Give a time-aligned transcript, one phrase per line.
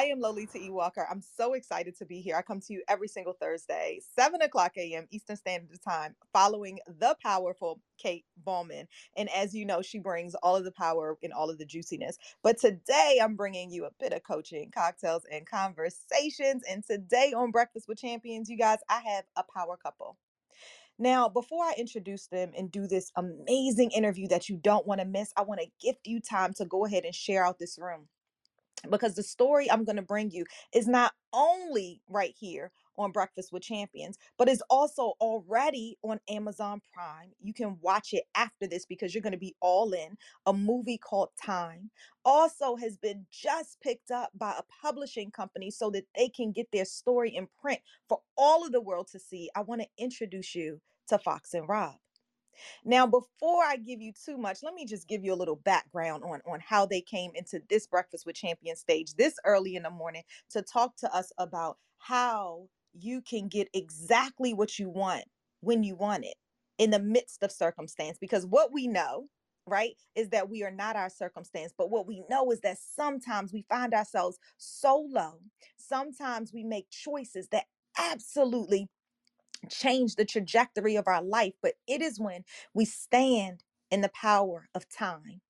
[0.00, 0.70] I am Lolita E.
[0.70, 1.06] Walker.
[1.10, 2.34] I'm so excited to be here.
[2.34, 5.06] I come to you every single Thursday, 7 o'clock a.m.
[5.10, 8.88] Eastern Standard Time, following the powerful Kate Bowman.
[9.18, 12.16] And as you know, she brings all of the power and all of the juiciness.
[12.42, 16.62] But today I'm bringing you a bit of coaching, cocktails, and conversations.
[16.66, 20.16] And today on Breakfast with Champions, you guys, I have a power couple.
[20.98, 25.06] Now, before I introduce them and do this amazing interview that you don't want to
[25.06, 28.08] miss, I want to gift you time to go ahead and share out this room
[28.88, 33.52] because the story I'm going to bring you is not only right here on Breakfast
[33.52, 37.30] with Champions, but is also already on Amazon Prime.
[37.40, 40.16] You can watch it after this because you're going to be all in.
[40.46, 41.90] A movie called Time
[42.24, 46.70] also has been just picked up by a publishing company so that they can get
[46.72, 49.50] their story in print for all of the world to see.
[49.56, 51.96] I want to introduce you to Fox and Rob.
[52.84, 56.24] Now, before I give you too much, let me just give you a little background
[56.24, 59.90] on, on how they came into this Breakfast with Champions stage this early in the
[59.90, 65.24] morning to talk to us about how you can get exactly what you want
[65.60, 66.34] when you want it
[66.78, 68.18] in the midst of circumstance.
[68.18, 69.28] Because what we know
[69.66, 71.72] right, is that we are not our circumstance.
[71.76, 75.38] But what we know is that sometimes we find ourselves so low.
[75.76, 77.64] Sometimes we make choices that
[77.98, 78.88] absolutely
[79.68, 81.54] change the trajectory of our life.
[81.62, 85.40] But it is when we stand in the power of time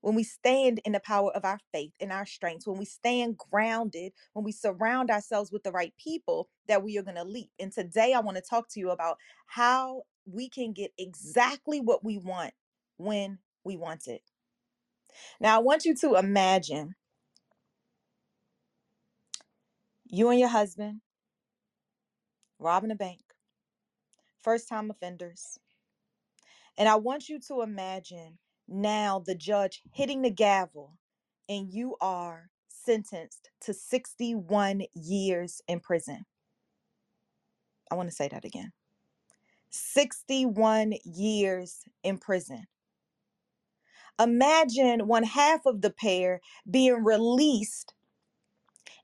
[0.00, 3.36] when we stand in the power of our faith and our strengths, when we stand
[3.36, 7.50] grounded, when we surround ourselves with the right people, that we are going to leap.
[7.58, 12.04] And today I want to talk to you about how we can get exactly what
[12.04, 12.54] we want
[12.98, 14.22] when we want it.
[15.40, 16.94] Now, I want you to imagine
[20.04, 21.00] you and your husband
[22.60, 23.20] robbing a bank,
[24.46, 25.58] first time offenders.
[26.78, 28.38] And I want you to imagine
[28.68, 30.98] now the judge hitting the gavel
[31.48, 36.24] and you are sentenced to 61 years in prison.
[37.90, 38.72] I want to say that again
[39.70, 42.66] 61 years in prison.
[44.20, 46.40] Imagine one half of the pair
[46.70, 47.94] being released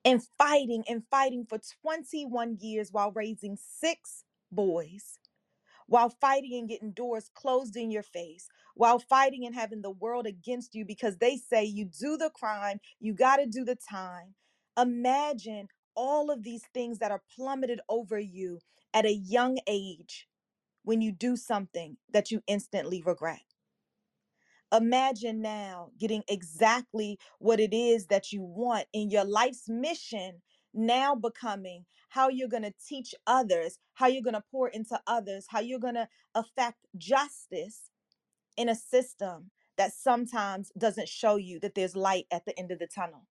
[0.05, 4.23] and fighting and fighting for 21 years while raising six
[4.53, 5.19] boys
[5.93, 10.27] while fighting and getting doors closed in your face, while fighting and having the world
[10.27, 14.35] against you because they say you do the crime, you got to do the time.
[14.79, 18.61] Imagine all of these things that are plummeted over you
[18.95, 20.29] at a young age
[20.85, 23.43] when you do something that you instantly regret.
[24.73, 30.43] Imagine now getting exactly what it is that you want in your life's mission
[30.75, 35.47] now becoming how you're going to teach others, how you're going to pour into others,
[35.49, 37.91] how you're going to affect justice
[38.57, 42.79] in a system that sometimes doesn't show you that there's light at the end of
[42.79, 43.27] the tunnel.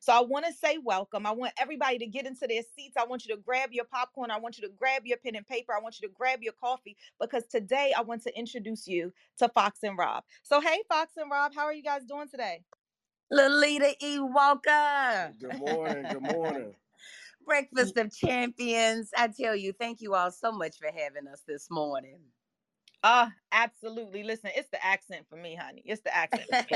[0.00, 1.26] So I want to say welcome.
[1.26, 2.96] I want everybody to get into their seats.
[2.96, 4.30] I want you to grab your popcorn.
[4.30, 5.74] I want you to grab your pen and paper.
[5.74, 9.48] I want you to grab your coffee because today I want to introduce you to
[9.50, 10.24] Fox and Rob.
[10.42, 12.62] So hey Fox and Rob, how are you guys doing today?
[13.30, 14.18] Lolita E.
[14.20, 15.32] Walker.
[15.40, 16.06] Good morning.
[16.10, 16.74] Good morning.
[17.46, 19.10] Breakfast of Champions.
[19.16, 22.18] I tell you, thank you all so much for having us this morning.
[23.02, 24.22] Uh, absolutely.
[24.22, 25.82] Listen, it's the accent for me, honey.
[25.84, 26.66] It's the accent.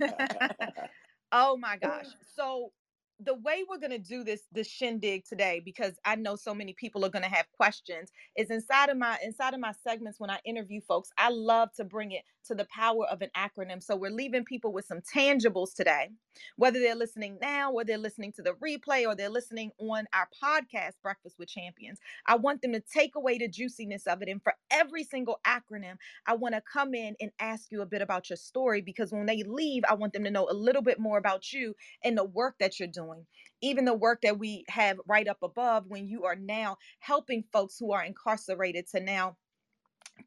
[1.32, 2.06] oh my gosh.
[2.36, 2.72] So
[3.20, 6.72] the way we're going to do this this shindig today because i know so many
[6.72, 10.30] people are going to have questions is inside of my inside of my segments when
[10.30, 13.96] i interview folks i love to bring it to the power of an acronym so
[13.96, 16.10] we're leaving people with some tangibles today
[16.56, 20.28] whether they're listening now or they're listening to the replay or they're listening on our
[20.42, 24.42] podcast breakfast with champions i want them to take away the juiciness of it and
[24.42, 25.96] for every single acronym
[26.26, 29.26] i want to come in and ask you a bit about your story because when
[29.26, 31.74] they leave i want them to know a little bit more about you
[32.04, 33.26] and the work that you're doing.
[33.60, 37.78] Even the work that we have right up above when you are now helping folks
[37.78, 39.36] who are incarcerated to now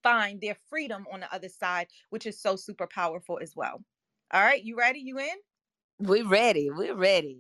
[0.04, 3.84] find their freedom on the other side, which is so super powerful as well.
[4.31, 5.00] All right, you ready?
[5.00, 5.36] You in?
[6.00, 6.69] We're ready.
[6.69, 7.39] We're ready.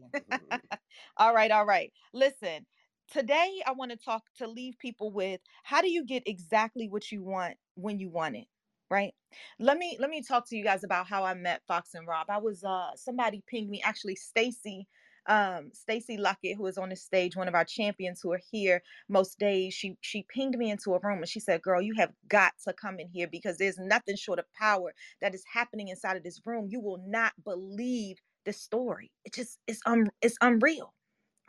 [1.17, 1.91] all right, all right.
[2.13, 2.65] Listen,
[3.11, 7.11] today I want to talk to leave people with how do you get exactly what
[7.11, 8.45] you want when you want it?
[8.89, 9.13] Right.
[9.59, 12.27] Let me let me talk to you guys about how I met Fox and Rob.
[12.29, 14.87] I was uh somebody pinged me, actually Stacy
[15.27, 18.83] um, Stacy Luckett, who is on the stage, one of our champions who are here
[19.09, 22.13] most days, she she pinged me into a room and she said, "Girl, you have
[22.29, 26.17] got to come in here because there's nothing short of power that is happening inside
[26.17, 26.67] of this room.
[26.69, 29.11] You will not believe the story.
[29.25, 30.93] It just it's um it's unreal,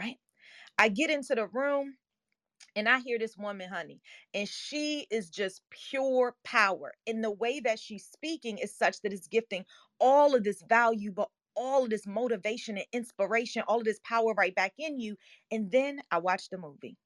[0.01, 0.19] right?"
[0.79, 1.97] I get into the room
[2.77, 4.01] and I hear this woman, honey,
[4.35, 6.93] and she is just pure power.
[7.07, 9.65] And the way that she's speaking is such that it's gifting
[10.01, 14.33] all of this value, but all of this motivation and inspiration, all of this power
[14.35, 15.17] right back in you.
[15.51, 16.97] And then I watched the movie.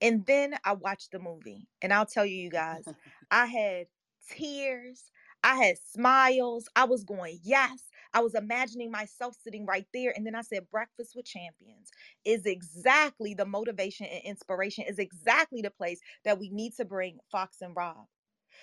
[0.00, 1.68] And then I watched the movie.
[1.82, 2.84] And I'll tell you, you guys,
[3.30, 3.86] I had
[4.30, 5.10] tears.
[5.44, 6.68] I had smiles.
[6.74, 7.84] I was going, yes.
[8.14, 10.14] I was imagining myself sitting right there.
[10.16, 11.90] And then I said, Breakfast with Champions
[12.24, 17.18] is exactly the motivation and inspiration, is exactly the place that we need to bring
[17.30, 18.06] Fox and Rob.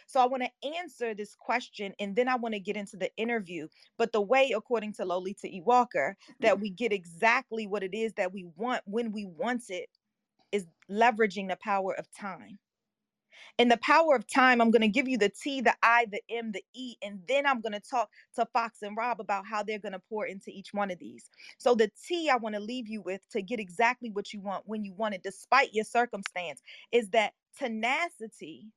[0.05, 3.09] So I want to answer this question and then I want to get into the
[3.17, 3.67] interview.
[3.97, 5.61] But the way, according to Lolita E.
[5.65, 6.33] Walker, mm.
[6.41, 9.89] that we get exactly what it is that we want when we want it
[10.51, 12.59] is leveraging the power of time.
[13.57, 16.21] In the power of time, I'm going to give you the T, the I, the
[16.29, 19.63] M, the E, and then I'm going to talk to Fox and Rob about how
[19.63, 21.29] they're going to pour into each one of these.
[21.57, 24.63] So, the T I want to leave you with to get exactly what you want
[24.65, 28.67] when you want it, despite your circumstance, is that tenacity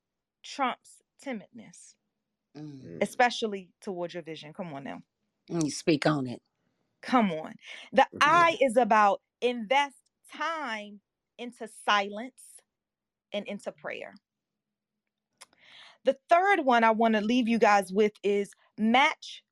[0.43, 1.95] trumps timidness,
[2.57, 2.81] mm.
[2.83, 2.97] mm.
[3.01, 4.53] especially towards your vision.
[4.53, 5.01] Come on now.
[5.49, 6.41] Mm, you speak on it.
[7.01, 7.53] Come on.
[7.93, 8.17] The mm-hmm.
[8.21, 9.95] I is about invest
[10.35, 10.99] time
[11.37, 12.41] into silence
[13.33, 14.15] and into prayer.
[16.05, 19.43] The third one I want to leave you guys with is match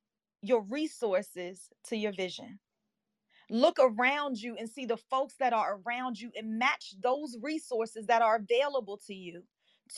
[0.41, 2.59] your resources to your vision.
[3.49, 8.07] Look around you and see the folks that are around you and match those resources
[8.07, 9.43] that are available to you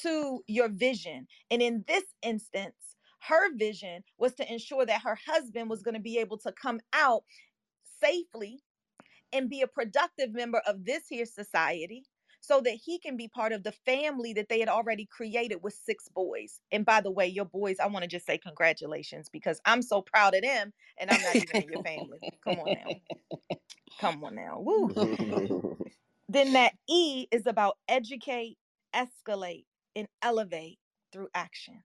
[0.01, 1.27] to your vision.
[1.51, 2.75] And in this instance,
[3.21, 6.79] her vision was to ensure that her husband was going to be able to come
[6.93, 7.23] out
[8.01, 8.61] safely
[9.33, 12.03] and be a productive member of this here society
[12.41, 15.73] so that he can be part of the family that they had already created with
[15.73, 16.61] six boys.
[16.71, 20.01] And by the way, your boys, I want to just say congratulations because I'm so
[20.01, 22.19] proud of them and I'm not even in your family.
[22.43, 23.47] Come on now.
[23.99, 24.59] Come on now.
[24.59, 25.77] Woo.
[26.29, 28.57] then that E is about educate,
[28.95, 29.65] escalate,
[29.95, 30.79] and elevate
[31.11, 31.83] through action.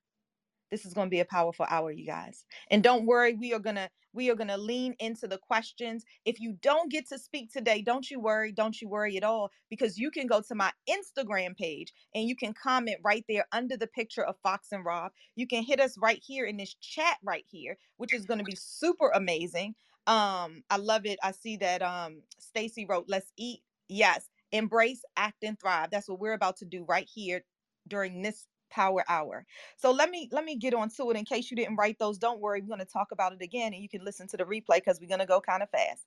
[0.70, 2.44] This is going to be a powerful hour, you guys.
[2.70, 6.04] And don't worry, we are going to we are going to lean into the questions.
[6.24, 9.50] If you don't get to speak today, don't you worry, don't you worry at all
[9.70, 13.76] because you can go to my Instagram page and you can comment right there under
[13.76, 15.12] the picture of Fox and Rob.
[15.36, 18.44] You can hit us right here in this chat right here, which is going to
[18.44, 19.76] be super amazing.
[20.08, 21.20] Um I love it.
[21.22, 25.90] I see that um Stacy wrote, "Let's eat." Yes, embrace, act and thrive.
[25.90, 27.42] That's what we're about to do right here
[27.86, 29.46] during this power hour.
[29.76, 32.18] So let me let me get on to it in case you didn't write those.
[32.18, 34.44] Don't worry, we're going to talk about it again and you can listen to the
[34.44, 36.06] replay because we're going to go kind of fast.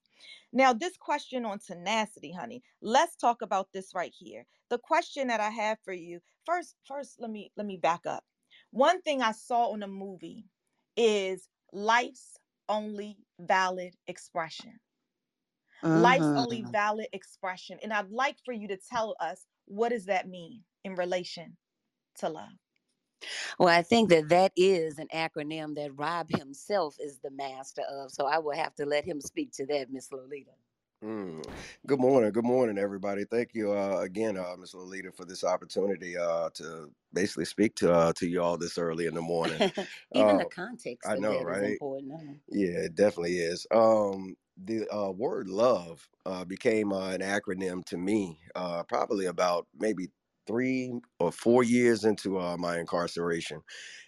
[0.51, 2.63] Now, this question on tenacity, honey.
[2.81, 4.45] Let's talk about this right here.
[4.69, 6.21] The question that I have for you.
[6.45, 8.25] First, first let me let me back up.
[8.71, 10.45] One thing I saw in a movie
[10.97, 12.37] is life's
[12.69, 14.79] only valid expression.
[15.93, 16.71] Life's only Mhm.
[16.71, 17.79] valid expression.
[17.81, 21.57] And I'd like for you to tell us what does that mean in relation
[22.17, 22.49] to love?
[23.59, 28.11] Well, I think that that is an acronym that Rob himself is the master of.
[28.11, 30.51] So I will have to let him speak to that, Miss Lolita.
[31.03, 31.45] Mm.
[31.87, 32.33] Good morning.
[32.33, 33.25] Good morning, everybody.
[33.25, 34.75] Thank you uh, again, uh, Ms.
[34.75, 39.07] Lolita, for this opportunity uh, to basically speak to uh, to you all this early
[39.07, 39.63] in the morning.
[40.13, 41.63] Even Uh, the context I of know, that is right?
[41.63, 42.41] important.
[42.49, 43.67] Yeah, it definitely is.
[43.71, 49.67] Um, the uh, word love uh, became uh, an acronym to me uh, probably about
[49.77, 50.09] maybe
[50.47, 53.61] three or four years into uh, my incarceration,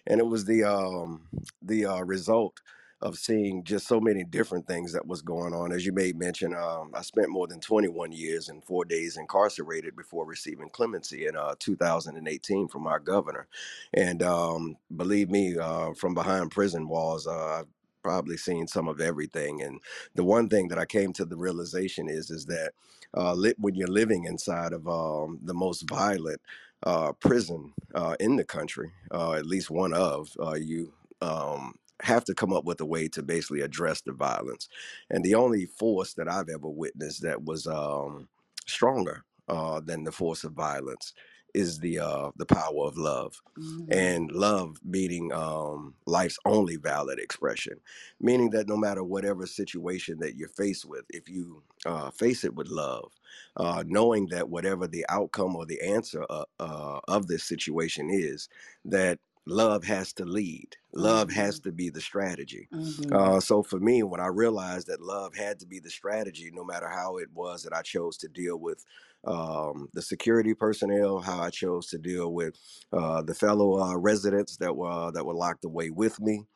[0.06, 1.22] and it was the um,
[1.62, 2.60] the uh, result
[3.02, 5.72] of seeing just so many different things that was going on.
[5.72, 9.96] As you made mention, um, I spent more than 21 years and four days incarcerated
[9.96, 13.48] before receiving clemency in uh, 2018 from our governor.
[13.94, 17.62] And um, believe me, uh, from behind prison walls, uh,
[18.02, 19.62] probably seen some of everything.
[19.62, 19.80] And
[20.14, 22.72] the one thing that I came to the realization is, is that
[23.16, 26.40] uh, li- when you're living inside of um, the most violent
[26.84, 32.24] uh, prison uh, in the country, uh, at least one of, uh, you um, have
[32.24, 34.68] to come up with a way to basically address the violence.
[35.10, 38.28] And the only force that I've ever witnessed that was um,
[38.66, 41.12] stronger uh, than the force of violence
[41.54, 43.90] is the uh, the power of love Mhm.
[43.92, 47.80] and love meaning um, life's only valid expression
[48.20, 52.54] meaning that no matter whatever situation that you're faced with if you uh, face it
[52.54, 53.12] with love
[53.56, 58.48] uh, knowing that whatever the outcome or the answer uh, uh, of this situation is
[58.84, 59.18] that
[59.50, 60.76] love has to lead.
[60.94, 62.70] Love has to be the strategy.
[62.72, 63.12] Mhm.
[63.12, 66.64] uh, so for me, when I realized that love had to be the strategy, no
[66.64, 68.84] matter how it was that I chose to deal with
[69.24, 72.56] um, the security personnel, how I chose to deal with
[72.92, 76.46] uh, the fellow uh, residents that were that were locked away with me,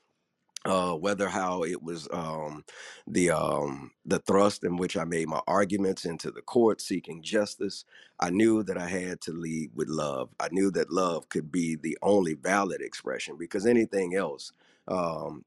[0.64, 2.64] uh, whether how it was um,
[3.06, 7.84] the um, the thrust in which I made my arguments into the court seeking justice.
[8.20, 10.30] I knew that I had to lead with love.
[10.40, 14.52] I knew that love could be the only valid expression because anything else.
[14.88, 15.44] Um,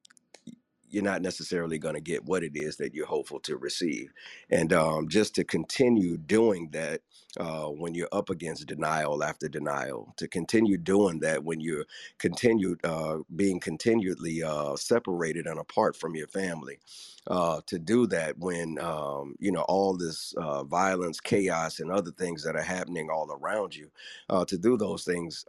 [0.89, 4.11] you're not necessarily going to get what it is that you're hopeful to receive.
[4.49, 7.01] And um, just to continue doing that
[7.37, 11.85] uh, when you're up against denial after denial, to continue doing that when you're
[12.17, 16.79] continued uh, being continually uh, separated and apart from your family,
[17.27, 22.11] uh, to do that when um, you know all this uh, violence, chaos, and other
[22.11, 23.89] things that are happening all around you,
[24.29, 25.45] uh, to do those things,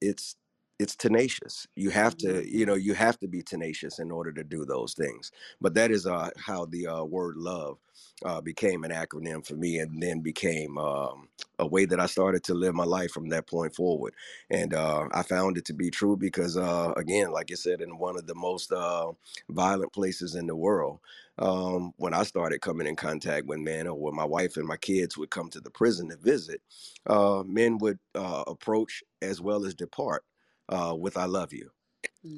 [0.00, 0.36] it's
[0.78, 1.66] it's tenacious.
[1.76, 4.94] You have to you know you have to be tenacious in order to do those
[4.94, 5.32] things.
[5.60, 7.78] But that is uh, how the uh, word love
[8.24, 12.44] uh, became an acronym for me and then became um, a way that i started
[12.44, 14.14] to live my life from that point forward.
[14.50, 17.98] And uh, i found it to be true because uh, again like i said in
[17.98, 19.12] one of the most uh,
[19.50, 21.00] violent places in the world
[21.38, 24.78] um, when i started coming in contact with men or when my wife and my
[24.78, 26.60] kids would come to the prison to visit
[27.08, 30.24] uh, men would uh, approach as well as depart
[30.68, 31.70] uh, with "I love you,"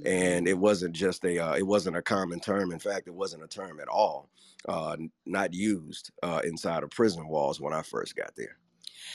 [0.04, 0.48] and Mhm.
[0.48, 2.72] it wasn't just a uh, it wasn't a common term.
[2.72, 4.30] In fact, it wasn't a term at all,
[4.68, 4.96] uh,
[5.26, 8.58] not used uh, inside of prison walls when I first got there.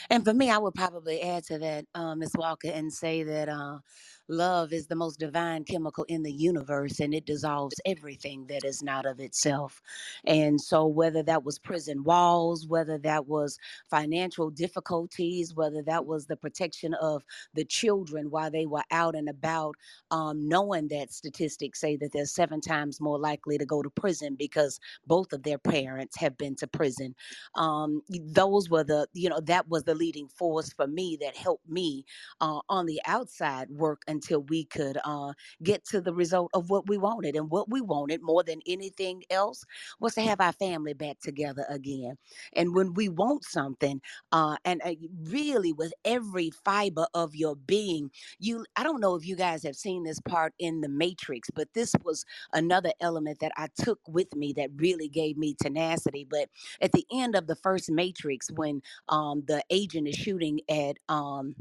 [0.09, 2.31] And for me, I would probably add to that, uh, Ms.
[2.35, 3.79] Walker, and say that uh,
[4.27, 8.81] love is the most divine chemical in the universe and it dissolves everything that is
[8.83, 9.81] not of itself.
[10.25, 13.57] And so, whether that was prison walls, whether that was
[13.89, 19.29] financial difficulties, whether that was the protection of the children while they were out and
[19.29, 19.75] about,
[20.11, 24.35] um, knowing that statistics say that they're seven times more likely to go to prison
[24.35, 27.15] because both of their parents have been to prison.
[27.55, 31.67] Um, those were the, you know, that was the leading force for me that helped
[31.69, 32.05] me
[32.41, 36.87] uh, on the outside work until we could uh, get to the result of what
[36.87, 37.35] we wanted.
[37.35, 39.63] And what we wanted more than anything else
[39.99, 42.17] was to have our family back together again.
[42.53, 48.09] And when we want something, uh, and uh, really with every fiber of your being,
[48.39, 51.67] you, I don't know if you guys have seen this part in the Matrix, but
[51.73, 56.25] this was another element that I took with me that really gave me tenacity.
[56.29, 56.49] But
[56.81, 61.55] at the end of the first Matrix, when um, the agent is shooting at, um,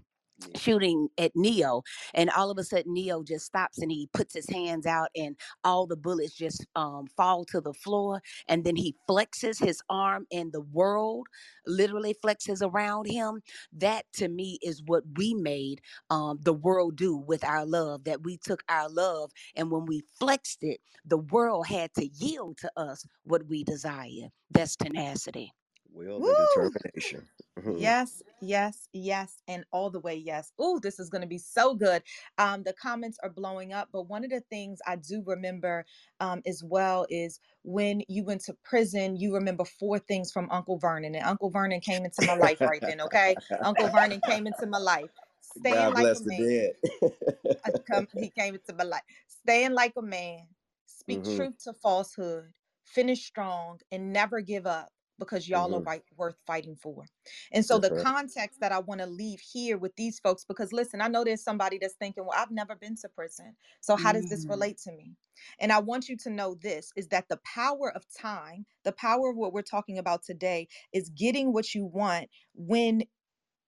[0.56, 1.82] shooting at Neo,
[2.14, 5.36] and all of a sudden Neo just stops and he puts his hands out, and
[5.64, 10.26] all the bullets just um, fall to the floor, and then he flexes his arm,
[10.32, 11.26] and the world
[11.66, 13.40] literally flexes around him.
[13.72, 18.04] That to me is what we made um, the world do with our love.
[18.04, 22.58] That we took our love, and when we flexed it, the world had to yield
[22.58, 24.30] to us what we desire.
[24.50, 25.52] That's tenacity.
[25.92, 27.28] Will and determination.
[27.56, 27.94] Mhm.
[27.94, 30.52] Yes, yes, yes, and all the way yes.
[30.58, 32.02] Oh, this is going to be so good.
[32.38, 35.84] Um, the comments are blowing up, but one of the things I do remember
[36.20, 40.78] um, as well is when you went to prison, you remember four things from Uncle
[40.78, 43.00] Vernon, and Uncle Vernon came into my life right then.
[43.00, 45.10] Okay, Uncle Vernon came into my life.
[45.40, 46.66] Staying God like a man.
[47.86, 49.02] Come, he came into my life.
[49.28, 50.48] Staying like a man,
[50.86, 51.24] speak Mhm.
[51.24, 52.52] truth to falsehood,
[52.84, 55.86] finish strong, and never give up because y'all are Mhm.
[55.86, 57.06] right, worth fighting for.
[57.52, 58.08] And so That's the right.
[58.08, 61.42] context that I want to leave here with these folks, because listen, I know there's
[61.42, 63.56] somebody that's thinking, well, I've never been to prison.
[63.80, 64.48] So how does this Mhm.
[64.48, 65.16] relate to me?
[65.58, 69.30] And I want you to know this is that the power of time, the power
[69.30, 73.04] of what we're talking about today is getting what you want when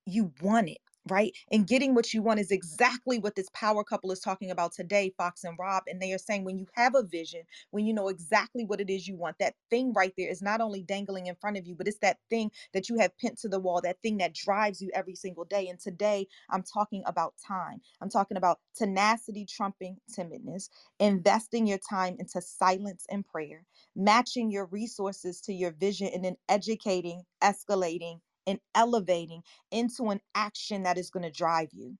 [0.06, 0.78] you want it,
[1.10, 1.36] right?
[1.52, 5.12] And getting what you want is exactly what this power couple is talking about today,
[5.18, 5.84] Fox and Rob.
[5.88, 7.42] And they are saying when you have a vision,
[7.72, 10.60] when you know exactly what it is you want, that thing right there is not
[10.62, 13.48] only dangling in front of you, but it's that thing that you have pinned to
[13.50, 15.68] the wall, that thing that drives you every single day.
[15.68, 17.80] And today I'm talking about time.
[18.00, 23.64] I'm talking about tenacity trumping timidness, investing your time into silence and prayer,
[23.96, 30.84] matching your resources to your vision, and then educating, escalating, and elevating into an action
[30.84, 31.96] that is going to drive you.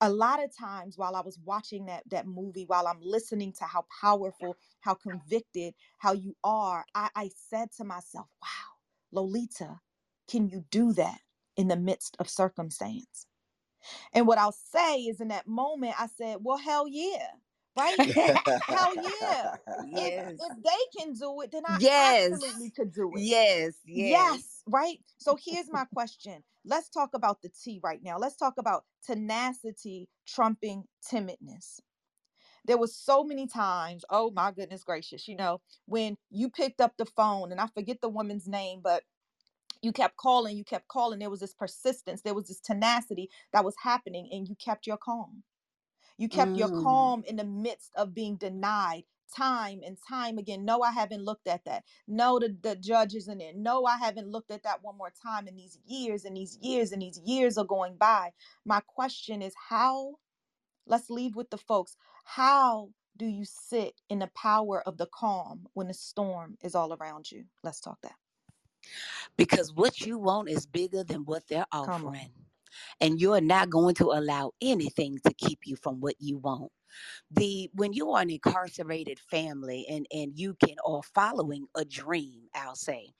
[0.00, 3.64] A lot of times while i was watching that that movie while i'm listening to
[3.64, 8.48] how powerful how convicted how you are i, I said to myself wow
[9.12, 9.80] lolita
[10.28, 11.20] can you do that
[11.56, 13.26] in the midst of circumstance?
[14.14, 17.28] And what i'll say is in that moment i said well hell yeah
[17.78, 18.02] right
[18.68, 19.50] hell yeah
[19.94, 20.34] if yes.
[20.40, 22.28] if they can do it then i Yes.
[22.32, 23.74] absolutely could do it Yes.
[23.86, 24.34] Yes.
[24.34, 24.98] Yes, right?
[25.18, 26.44] So here's my question.
[26.64, 28.18] Let's talk about the T right now.
[28.18, 31.80] Let's talk about tenacity trumping timidness.
[32.66, 36.94] There was so many times, oh my goodness gracious, you know, when you picked up
[36.98, 39.04] the phone and I forget the woman's name, but
[39.82, 41.20] you kept calling, you kept calling.
[41.20, 44.98] There was this persistence, there was this tenacity that was happening, and you kept your
[44.98, 45.44] calm.
[46.18, 46.82] You kept your Mm.
[46.82, 49.04] calm in the midst of being denied
[49.36, 50.64] time and time again.
[50.64, 51.84] No, I haven't looked at that.
[52.08, 53.62] No, the, the judge isn't in.
[53.62, 56.92] No, I haven't looked at that one more time in these years and these years
[56.92, 58.32] and these years are going by.
[58.66, 60.16] My question is how,
[60.86, 65.68] let's leave with the folks, how do you sit in the power of the calm
[65.74, 67.46] when the storm is all around you?
[67.64, 68.16] Let's talk that.
[69.36, 72.32] Because what you want is bigger than what they're offering.
[73.00, 76.72] And you're not going to allow anything to keep you from what you want.
[77.30, 82.44] The when you are an incarcerated family and and you can or following a dream,
[82.54, 83.10] I'll say,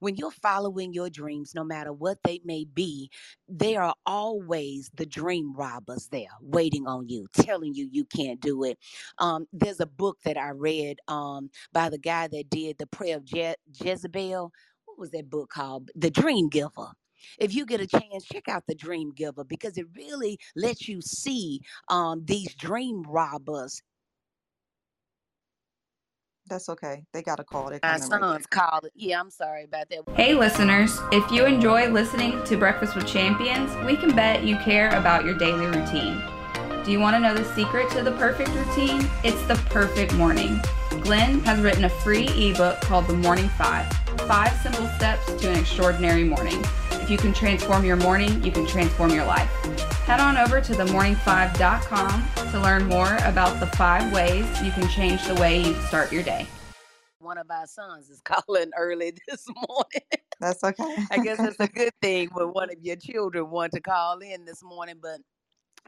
[0.00, 3.10] when you're following your dreams, no matter what they may be,
[3.48, 8.64] there are always the dream robbers there waiting on you, telling you you can't do
[8.64, 8.78] it.
[9.18, 13.16] Um, there's a book that I read um, by the guy that did the prayer
[13.16, 14.52] of Je- Jezebel.
[14.86, 15.90] What was that book called?
[15.96, 16.92] The Dream Giver.
[17.38, 21.00] If you get a chance, check out the Dream Giver because it really lets you
[21.00, 23.82] see um, these dream robbers.
[26.48, 27.04] That's okay.
[27.12, 27.70] They got a call.
[27.70, 28.92] They're My coming right son's called it.
[28.94, 30.04] Yeah, I'm sorry about that.
[30.14, 34.90] Hey, listeners, if you enjoy listening to Breakfast with Champions, we can bet you care
[34.96, 36.22] about your daily routine.
[36.84, 39.10] Do you want to know the secret to the perfect routine?
[39.24, 40.60] It's the perfect morning.
[41.02, 43.92] Glenn has written a free ebook called The Morning Five
[44.28, 46.64] Five Simple Steps to an Extraordinary Morning.
[47.02, 49.50] If you can transform your morning, you can transform your life.
[50.06, 55.24] Head on over to themorning5.com to learn more about the five ways you can change
[55.26, 56.46] the way you start your day.
[57.18, 60.22] One of our sons is calling early this morning.
[60.40, 60.96] That's okay.
[61.10, 64.44] I guess it's a good thing when one of your children want to call in
[64.44, 65.20] this morning, but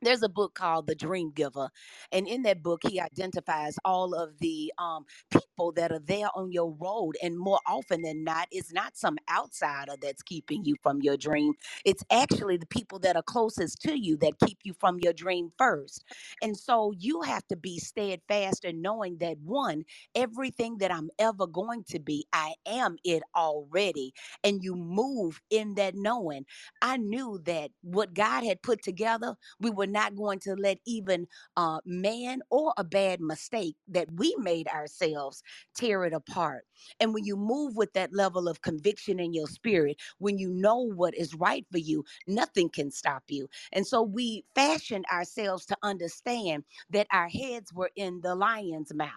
[0.03, 1.71] there's a book called The Dream Giver.
[2.13, 6.53] And in that book, he identifies all of the um, people that are there on
[6.53, 7.17] your road.
[7.23, 11.55] And more often than not, it's not some outsider that's keeping you from your dream.
[11.85, 15.53] It's actually the people that are closest to you that keep you from your dream
[15.59, 16.05] first.
[16.43, 19.85] And so you have to be steadfast in knowing that one,
[20.15, 24.15] everything that I'm ever going to be, I am it already.
[24.45, 26.47] And you move in that knowing.
[26.83, 31.29] I knew that what God had put together, we were not going to let even
[31.57, 35.43] uh, man or a bad mistake that we made ourselves
[35.77, 36.65] tear it apart.
[37.01, 40.79] And when you move with that level of conviction in your spirit, when you know
[40.79, 43.49] what is right for you, nothing can stop you.
[43.73, 49.11] And so we fashioned ourselves to understand that our heads were in the lion's mouth.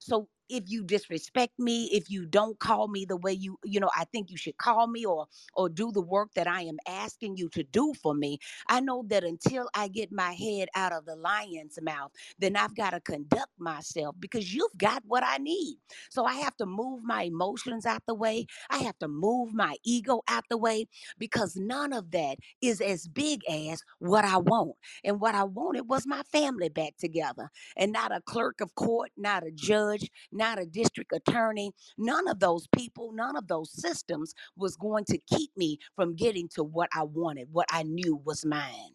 [0.00, 3.90] So if you disrespect me, if you don't call me the way you, you know,
[3.96, 7.36] I think you should call me or or do the work that I am asking
[7.36, 11.06] you to do for me, I know that until I get my head out of
[11.06, 15.78] the lion's mouth, then I've got to conduct myself because you've got what I need.
[16.10, 18.46] So I have to move my emotions out the way.
[18.70, 20.86] I have to move my ego out the way
[21.18, 24.76] because none of that is as big as what I want.
[25.04, 29.10] And what I wanted was my family back together and not a clerk of court,
[29.16, 31.72] not a judge, not a district attorney.
[31.98, 36.48] None of those people, none of those systems was going to keep me from getting
[36.50, 38.92] to what I wanted, what I knew was mine.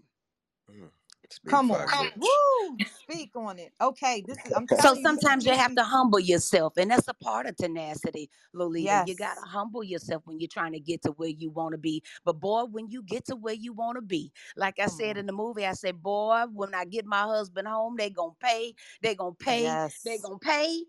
[0.69, 0.89] Mm,
[1.31, 1.87] speak Come on.
[1.91, 2.15] facts.
[2.15, 2.81] Woo!
[2.85, 3.73] Speak on it.
[3.81, 4.23] Okay.
[4.27, 7.13] This is I'm So telling you, sometimes you have to humble yourself, and that's a
[7.15, 8.97] part of tenacity, Lolita.
[9.03, 11.77] You got to humble yourself when you're trying to get to where you want to
[11.77, 12.03] be.
[12.25, 15.17] But boy, when you get to where you want to be, like I Come said
[15.17, 18.73] in the movie, I said, boy, when I get my husband home, they gonna pay,
[19.01, 20.19] they gonna pay, they Yes.
[20.19, 20.83] gonna pay.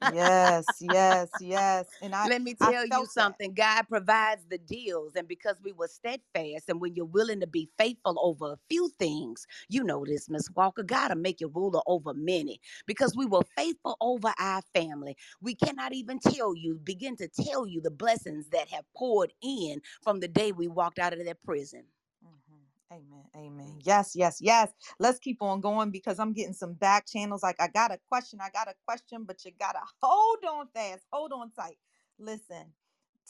[0.00, 0.76] Yes.
[0.80, 1.30] Yes.
[1.38, 1.86] Yes.
[2.00, 3.36] And I Let me tell you felt that.
[3.36, 3.54] something.
[3.54, 7.68] God provides the deals, and because we were steadfast, and when you're willing to be
[7.78, 9.27] faithful over a few things,
[9.68, 10.82] you know this, Miss Walker.
[10.84, 12.60] God to make you ruler over many.
[12.86, 17.66] Because we were faithful over our family, we cannot even tell you, begin to tell
[17.66, 21.42] you the blessings that have poured in from the day we walked out of that
[21.44, 21.84] prison.
[22.24, 22.66] Mhm.
[22.92, 23.30] Amen.
[23.36, 23.80] Amen.
[23.84, 24.72] Yes, yes, yes.
[24.98, 27.42] Let's keep on going because I'm getting some back channels.
[27.42, 28.40] Like, I got a question.
[28.42, 31.06] I got a question, but you got to hold on fast.
[31.12, 31.78] Hold on tight.
[32.18, 32.72] Listen,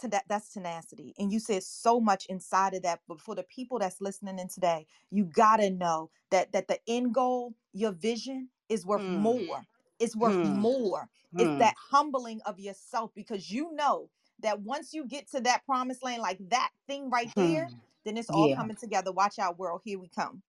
[0.01, 1.15] to that, that's tenacity.
[1.19, 3.01] And you said so much inside of that.
[3.09, 6.81] But for the people that's listening in today, you got to know that, that the
[6.89, 9.11] end goal, your vision is worth Hmm.
[9.11, 9.67] more.
[10.01, 10.45] It's worth Hmm.
[10.45, 11.11] more.
[11.39, 11.59] It's Hmm.
[11.59, 16.23] that humbling of yourself because you know that once you get to that promised land,
[16.23, 17.79] like that thing right there, Hmm.
[18.05, 18.51] then it's all Yeah.
[18.51, 19.13] coming together.
[19.13, 19.83] Watch out, world.
[19.85, 20.43] Here we come.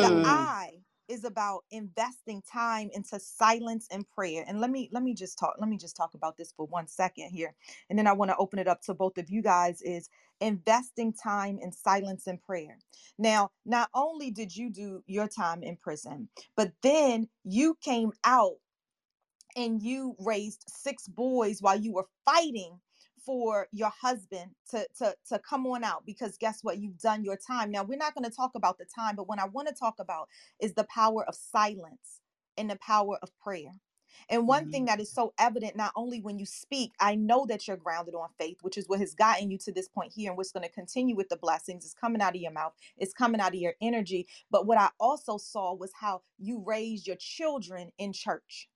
[0.00, 0.44] The Hmm.
[1.10, 4.44] Is about investing time into silence and prayer.
[4.48, 6.88] And let me let me just talk let me just talk about this for one
[6.88, 7.54] second here.
[7.90, 10.08] And then I want to open it up to both of you guys is
[10.40, 12.78] investing time in silence and prayer.
[13.18, 18.56] Now, not only did you do your time in prison, but then you came out
[19.56, 22.78] and you raised six boys while you were fighting
[23.30, 26.78] for your husband to to to come on out because guess what?
[26.80, 27.70] You've done your time.
[27.70, 29.96] Now we're not going to talk about the time but what i want to talk
[30.00, 30.28] about
[30.60, 32.22] is the power of silence
[32.58, 33.72] and the power of prayer.
[34.30, 34.88] And one thing Mhm.
[34.88, 38.30] that is so evident not only when you speak i know that you're grounded on
[38.38, 40.74] faith which is what has gotten you to this point here and what's going to
[40.74, 41.86] continue with the blessings.
[41.86, 42.74] Is coming out of your mouth.
[42.98, 44.26] It's coming out of your energy.
[44.50, 48.68] But what i also saw was how you raised your children in church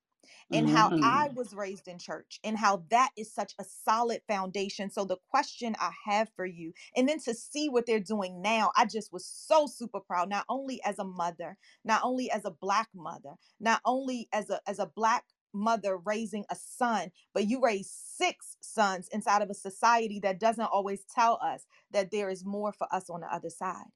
[0.52, 1.34] and how I Mhm.
[1.34, 4.90] was raised in church and how that is such a solid foundation.
[4.90, 8.72] So, the question I have for you, and then to see what they're doing now,
[8.76, 12.50] I just was so super proud, not only as a mother, not only as a
[12.50, 17.60] black mother, not only as a as a black mother raising a son, but you
[17.60, 22.44] raised six sons inside of a society that doesn't always tell us that there is
[22.44, 23.86] more for us on the other side.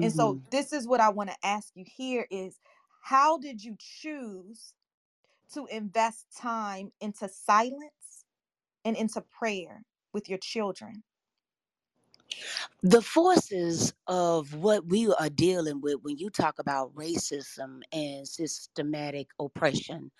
[0.00, 0.46] And so Mhm.
[0.50, 2.60] this is what I want to ask you here is
[3.00, 4.74] how did you choose
[5.54, 8.24] to invest time into silence
[8.84, 9.82] and into prayer
[10.12, 11.02] with your children?
[12.82, 19.28] the forces of what we are dealing with when you talk about racism and systematic
[19.40, 20.10] oppression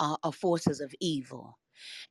[0.00, 1.58] uh, are forces of evil.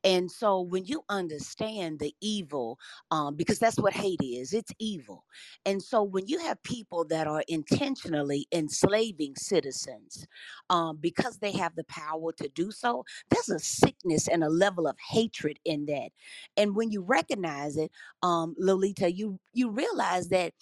[0.03, 2.79] And so when you understand the evil,
[3.11, 5.25] um, because that's what hate is, it's evil.
[5.65, 10.27] And so when you have people that are intentionally enslaving citizens
[10.69, 14.87] um, because they have the power to do so, there's a sickness and a level
[14.87, 16.09] of hatred in that.
[16.57, 17.91] And when you recognize it,
[18.23, 20.53] um, Lolita, you you realize that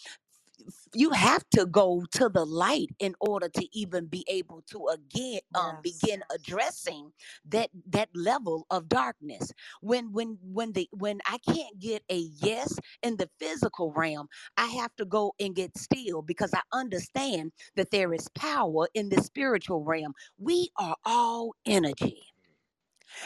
[0.95, 5.41] you have to go to the light in order to even be able to again
[5.55, 5.83] um, Yes.
[5.83, 7.11] begin addressing
[7.49, 9.51] that that level of darkness.
[9.81, 14.67] When when when the when i can't get a yes in the physical realm i
[14.67, 19.21] have to go and get still because i understand that there is power in the
[19.23, 20.13] spiritual realm.
[20.39, 22.23] We are all energy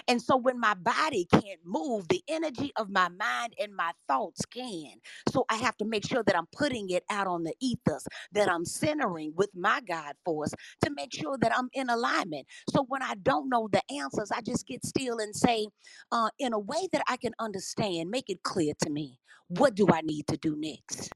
[0.08, 4.46] and so when my body can't move, the energy of my mind and my thoughts
[4.46, 4.94] can.
[5.32, 8.50] So I have to make sure that I'm putting it out on the ethos, that
[8.50, 12.48] I'm centering with my God force to make sure that I'm in alignment.
[12.70, 15.68] So when I don't know the answers, I just get still and say,
[16.12, 19.88] uh, in a way that I can understand, make it clear to me, what do
[19.92, 21.12] I need to do next?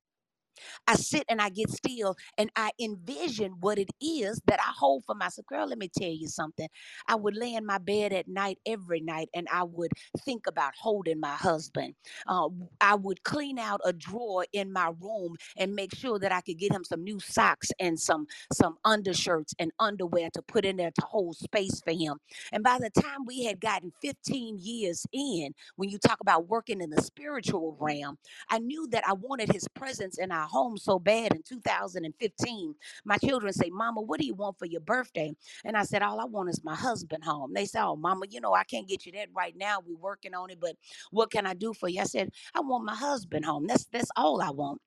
[0.88, 5.04] I sit and I get still and I envision what it is that I hold
[5.06, 5.48] for myself.
[5.48, 6.68] Girl, let me tell you something.
[7.08, 10.74] I would lay in my bed at night every night and I would think about
[10.80, 11.96] holding my husband.
[12.28, 12.50] Uh,
[12.82, 16.58] I would clean out a drawer in my room and make sure that I could
[16.58, 20.92] get him some new socks and some some undershirts and underwear to put in there
[20.92, 22.18] to hold space for him.
[22.52, 26.82] And by the time we had gotten 15 years in, when you talk about working
[26.82, 28.18] in the spiritual realm,
[28.50, 32.76] I knew that I wanted his presence in our home so bad in 2015.
[33.06, 35.34] My children say, Mama, what do you want for your birthday?
[35.66, 37.54] And I said, All I want is my husband home.
[37.54, 39.80] They say, Oh, Mama, you know, I can't get you that right now.
[39.86, 40.76] We're working on it, but
[41.12, 42.02] what can I do for you?
[42.02, 43.68] I said, I want my husband home.
[43.68, 44.82] That's that's all I want.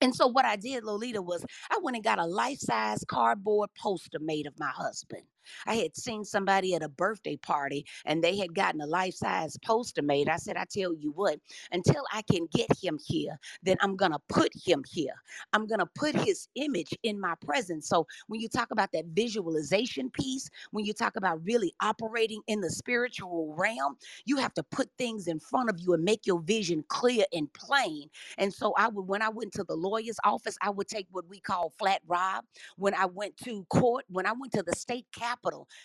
[0.00, 4.18] And so what I did, Lolita, was I went and got a life-size cardboard poster
[4.20, 5.22] made of my husband.
[5.66, 10.02] I had seen somebody at a birthday party and they had gotten a life-size poster
[10.02, 10.28] made.
[10.28, 11.38] I said, I tell you what,
[11.72, 15.14] until I can get him here, then I'm gonna put him here.
[15.52, 17.88] I'm gonna put his image in my presence.
[17.88, 22.60] So when you talk about that visualization piece, when you talk about really operating in
[22.60, 26.40] the spiritual realm, you have to put things in front of you and make your
[26.40, 28.08] vision clear and plain.
[28.38, 31.28] And so I would, when I went to the lawyer's office, I would take what
[31.28, 32.44] we call flat rob.
[32.76, 35.35] When I went to court, when I went to the state capitol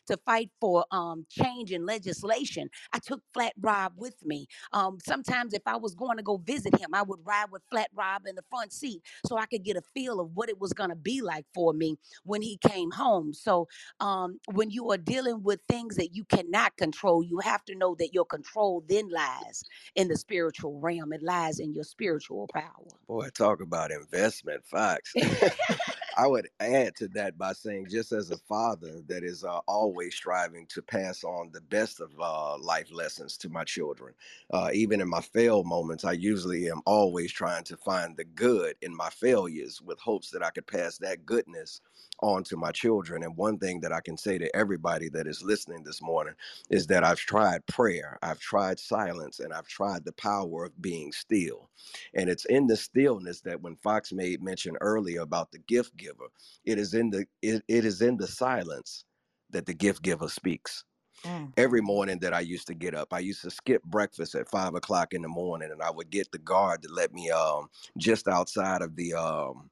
[0.07, 4.47] to fight for um, change in legislation, I took flat rob with me.
[4.73, 7.89] Um, sometimes if I was going to go visit him, I would ride with flat
[7.95, 10.73] rob in the front seat so I could get a feel of what it was
[10.73, 13.33] going to be like for me when he came home.
[13.33, 13.67] So
[13.99, 17.95] um, when you are dealing with things that you cannot control, you have to know
[17.99, 19.63] that your control then lies
[19.95, 21.13] in the spiritual realm.
[21.13, 22.69] It lies in your spiritual power.
[23.07, 25.13] Boy, talk about investment facts.
[26.17, 30.15] I would add to that by saying, just as a father that is uh, always
[30.15, 34.13] striving to pass on the best of uh, life lessons to my children,
[34.51, 38.75] uh, even in my fail moments, I usually am always trying to find the good
[38.81, 41.81] in my failures with hopes that I could pass that goodness
[42.21, 43.23] on to my children.
[43.23, 46.35] And one thing that I can say to everybody that is listening this morning
[46.69, 51.11] is that I've tried prayer, I've tried silence, and I've tried the power of being
[51.11, 51.69] still.
[52.13, 56.27] And it's in the stillness that when Fox made mention earlier about the gift giver,
[56.65, 59.05] it is in the it, it is in the silence
[59.51, 60.83] that the gift giver speaks.
[61.25, 61.53] Mm.
[61.57, 64.73] Every morning that I used to get up, I used to skip breakfast at five
[64.73, 68.27] o'clock in the morning, and I would get the guard to let me um just
[68.27, 69.69] outside of the um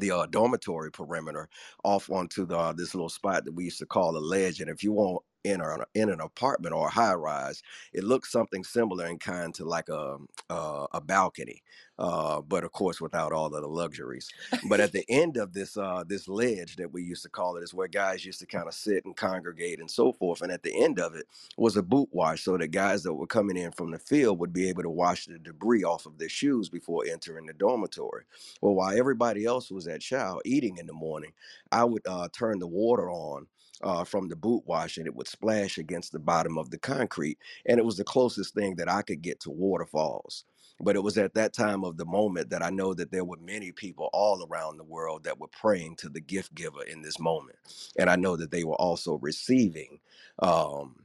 [0.00, 1.48] the uh, dormitory perimeter
[1.84, 4.60] off onto the uh, this little spot that we used to call a ledge.
[4.60, 8.30] And if you want in an in an apartment or a high rise, it looks
[8.30, 10.18] something similar in kind to like a
[10.50, 11.62] uh, a balcony,
[11.98, 14.30] uh, but of course without all of the luxuries.
[14.68, 17.64] But at the end of this uh, this ledge that we used to call it
[17.64, 20.42] is where guys used to kind of sit and congregate and so forth.
[20.42, 21.26] And at the end of it
[21.56, 24.52] was a boot wash, so the guys that were coming in from the field would
[24.52, 28.24] be able to wash the debris off of their shoes before entering the dormitory.
[28.60, 31.32] Well, while everybody else was at chow eating in the morning,
[31.70, 33.46] I would uh, turn the water on
[33.82, 37.38] uh, from the boot wash and it would splash against the bottom of the concrete.
[37.66, 40.44] And it was the closest thing that I could get to waterfalls.
[40.80, 43.36] But it was at that time of the moment that I know that there were
[43.38, 47.20] many people all around the world that were praying to the gift giver in this
[47.20, 47.58] moment.
[47.98, 50.00] And I know that they were also receiving
[50.40, 50.96] um,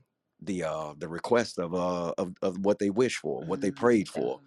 [0.42, 4.08] the uh, the request of, uh, of of what they wished for, what they prayed
[4.08, 4.40] for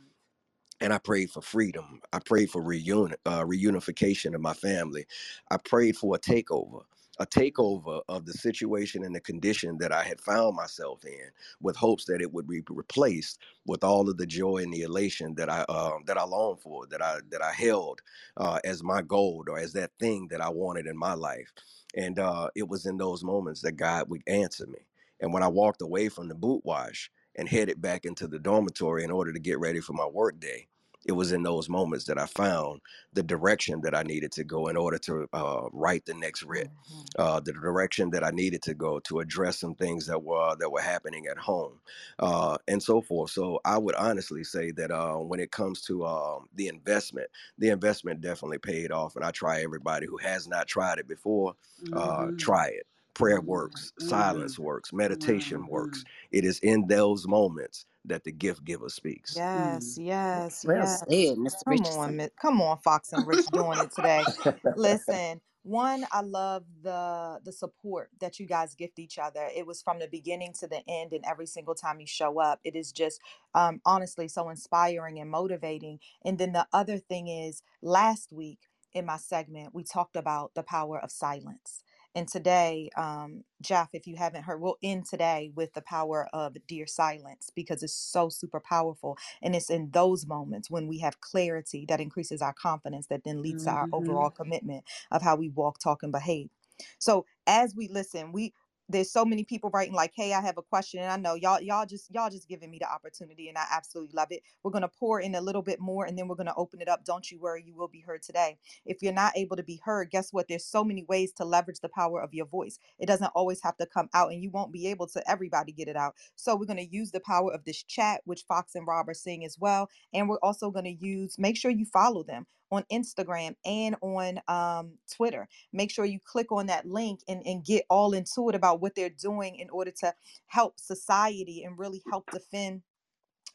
[0.80, 2.02] and I prayed for freedom.
[2.14, 5.06] I prayed for reuni- uh, reunification of my family.
[5.50, 6.82] I prayed for a takeover,
[7.20, 11.30] a takeover of the situation and the condition that I had found myself in,
[11.62, 15.36] with hopes that it would be replaced with all of the joy and the elation
[15.36, 18.00] that I um, that I longed for, that I that I held
[18.38, 21.52] uh, as my goal or as that thing that I wanted in my life.
[21.96, 24.80] And uh, it was in those moments that God would answer me.
[25.20, 29.04] And when I walked away from the boot wash and headed back into the dormitory
[29.04, 30.68] in order to get ready for my work day,
[31.06, 32.80] it was in those moments that I found
[33.12, 36.68] the direction that I needed to go in order to uh, write the next writ,
[36.90, 37.10] Mhm.
[37.18, 40.70] uh, the direction that I needed to go to address some things that were that
[40.70, 41.80] were happening at home,
[42.18, 43.30] uh, and so forth.
[43.30, 47.68] So I would honestly say that uh, when it comes to um, the investment, the
[47.70, 51.54] investment definitely paid off, and I try everybody who has not tried it before,
[51.92, 52.36] uh, Mhm.
[52.38, 52.86] try it.
[53.14, 54.00] Prayer works, Mhm.
[54.00, 56.04] silence works, meditation works.
[56.04, 56.06] Mhm.
[56.32, 59.42] It is in those moments that the gift giver speaks.
[59.54, 59.98] Yes, Mm.
[59.98, 61.02] yes, Well yes.
[61.08, 61.62] said, Mr.
[61.66, 62.16] Come on, Richardson.
[62.16, 64.30] Mi- come on, Fox and Rich doing it today.
[64.74, 69.48] Listen, one, I love the the support that you guys gift each other.
[69.54, 72.60] It was from the beginning to the end, and every single time you show up,
[72.64, 73.20] it is just
[73.54, 76.00] um, honestly so inspiring and motivating.
[76.24, 78.60] And then the other thing is, last week
[78.94, 81.84] in my segment, we talked about the power of silence.
[82.14, 86.56] And today, um, Jeff, if you haven't heard, we'll end today with the power of
[86.68, 89.18] dear silence because it's so super powerful.
[89.42, 93.42] And it's in those moments when we have clarity that increases our confidence, that then
[93.42, 93.92] leads to our Mhm.
[93.92, 96.50] overall commitment of how we walk, talk, and behave.
[96.98, 98.54] So as we listen, we
[98.90, 101.60] there's so many people writing like, "Hey, I have a question," and I know y'all
[101.60, 104.42] y'all just y'all just giving me the opportunity, and I absolutely love it.
[104.64, 107.04] We're gonna pour in a little bit more, and then we're gonna open it up.
[107.04, 108.58] Don't you worry, you will be heard today.
[108.86, 110.48] If you're not able to be heard, guess what?
[110.48, 112.78] There's so many ways to leverage the power of your voice.
[112.98, 115.88] It doesn't always have to come out, and you won't be able to everybody get
[115.88, 116.16] it out.
[116.36, 119.44] So we're gonna use the power of this chat, which Fox and Rob are seeing
[119.44, 121.38] as well, and we're also gonna use.
[121.38, 125.48] Make sure you follow them on Instagram and on um, Twitter.
[125.72, 128.94] Make sure you click on that link and, and get all into it about what
[128.94, 130.14] they're doing in order to
[130.46, 132.82] help society and really help defend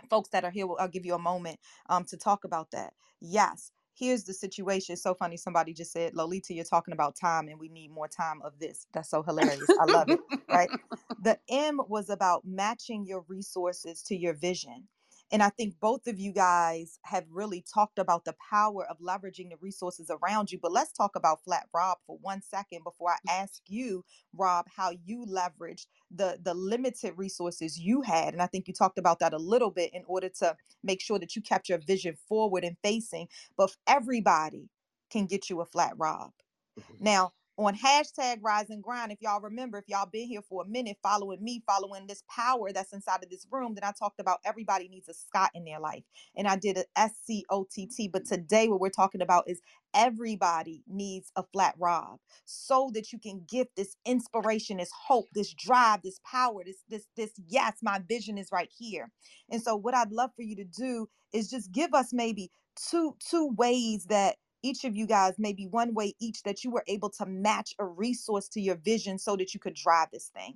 [0.10, 0.67] folks that are here.
[0.80, 2.93] I'll give you a moment um, to talk about that.
[3.21, 4.93] Yes here's the situation.
[4.93, 8.08] It's so funny somebody just said lolita you're talking about time and we need more
[8.08, 8.88] time of this.
[8.93, 9.69] That's so hilarious.
[9.80, 10.69] I love it right?
[11.21, 14.88] The m was about matching your resources to your vision
[15.32, 19.50] and I think both of you guys have really talked about the power of leveraging
[19.50, 20.60] the resources around you.
[20.62, 23.44] But let's talk about Flat Rob for one second before I mm-hmm.
[23.44, 28.34] ask you, Rob, how you leveraged the the limited resources you had.
[28.34, 31.18] And I think you talked about that a little bit in order to make sure
[31.20, 33.28] that you kept your vision forward and facing.
[33.58, 34.70] But everybody
[35.10, 36.32] can get you a Flat Rob.
[36.80, 37.04] Mm-hmm.
[37.04, 40.68] Now, on hashtag rise and grind, if y'all remember, if y'all been here for a
[40.68, 44.39] minute following me, following this power that's inside of this room, then I talked about
[44.46, 46.04] everybody needs a Scott in their life.
[46.36, 48.08] And I did a S C O T T.
[48.10, 49.62] But today, what we're talking about is
[49.94, 55.54] everybody needs a flat Rob so that you can give this inspiration, this hope, this
[55.54, 59.12] drive, this power, this, this, this, yes, my vision is right here.
[59.52, 63.15] And so, what I'd love for you to do is just give us maybe two
[63.20, 67.10] two ways that each of you guys maybe one way each that you were able
[67.12, 70.56] to match a resource to your vision so that you could drive this thing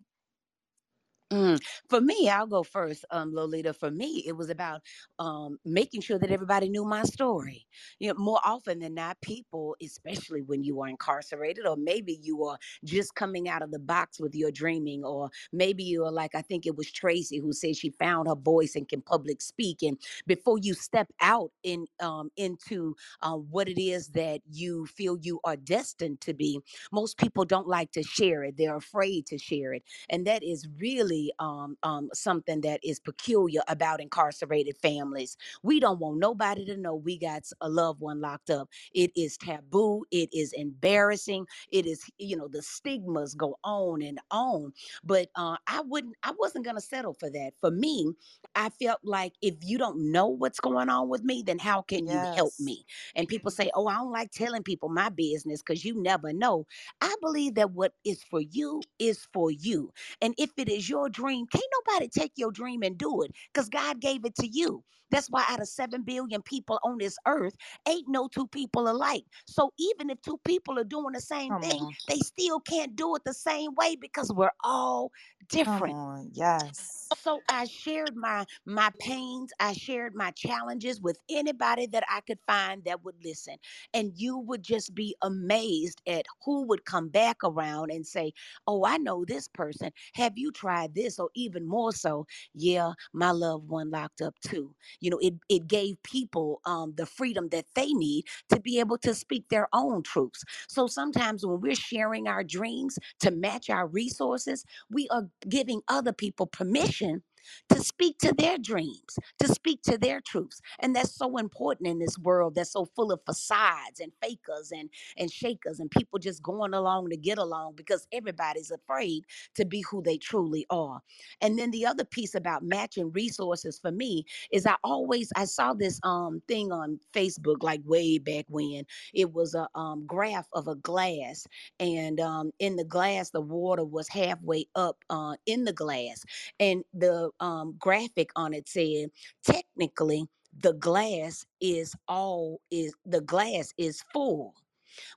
[1.31, 1.59] Mm.
[1.89, 3.73] For me, I'll go first, um, Lolita.
[3.73, 4.81] For me, it was about
[5.19, 7.67] um, making sure that everybody knew my story.
[7.99, 12.45] You know, more often than not, people, especially when you are incarcerated, or maybe you
[12.45, 16.33] are just coming out of the box with your dreaming, or maybe you are like
[16.33, 19.83] I think it was Tracy who said she found her voice and can public speak.
[19.83, 25.17] And before you step out in um, into uh, what it is that you feel
[25.21, 26.59] you are destined to be,
[26.91, 28.57] most people don't like to share it.
[28.57, 29.75] They're afraid to share it
[30.09, 35.37] and that is really um, um, something that is peculiar about incarcerated families.
[35.63, 38.69] We don't want nobody to know we got a loved one locked up.
[38.93, 40.05] It is taboo.
[40.11, 41.47] It is embarrassing.
[41.71, 44.73] It is, you know, the stigmas go on and on.
[45.03, 47.53] But uh, I wouldn't, I wasn't gonna settle for that.
[47.59, 48.13] For me,
[48.55, 52.07] I felt like if you don't know what's going on with me, then how can
[52.07, 52.85] you help me?
[53.15, 56.65] And people say, "Oh, I don't like telling people my business because you never know."
[57.01, 59.93] I believe that what is for you is for you.
[60.21, 63.69] And if it is your dream, can't nobody take your dream and do it because
[63.69, 64.83] God gave it to you.
[65.11, 67.55] That's why out of 7 billion people on this earth,
[67.87, 69.25] ain't no two people alike.
[69.47, 72.95] So even if two people are doing the same come thing, on they still can't
[72.95, 75.11] do it the same way because we're all
[75.47, 81.87] different on yes so I shared my my pains, I shared my challenges with anybody
[81.87, 83.57] that I could find that would listen.
[83.93, 88.33] And you would just be amazed at who would come back around and say,
[88.67, 89.91] "Oh, I know this person.
[90.15, 94.75] Have you tried this?" or even more so, "Yeah, my loved one locked up too."
[95.01, 98.99] You know, it it gave people um the freedom that they need to be able
[98.99, 100.43] to speak their own truths.
[100.69, 106.13] So sometimes when we're sharing our dreams to match our resources, we are giving other
[106.13, 107.23] people permission
[107.69, 110.61] to speak to their dreams, to speak to their truths.
[110.79, 114.89] And that's so important in this world that's so full of facades and fakers and,
[115.17, 119.23] and shakers and people just going along to get along because everybody's afraid
[119.55, 121.01] to be who they truly are.
[121.41, 125.73] And then the other piece about matching resources for me is I always I saw
[125.73, 130.67] this um thing on Facebook like way back when it was a um, graph of
[130.67, 131.47] a glass
[131.79, 136.23] and um, in the glass the water was halfway up uh, in the glass
[136.59, 139.09] and the um, graphic on it said
[139.43, 140.25] technically
[140.61, 144.53] the glass is all is the glass is full.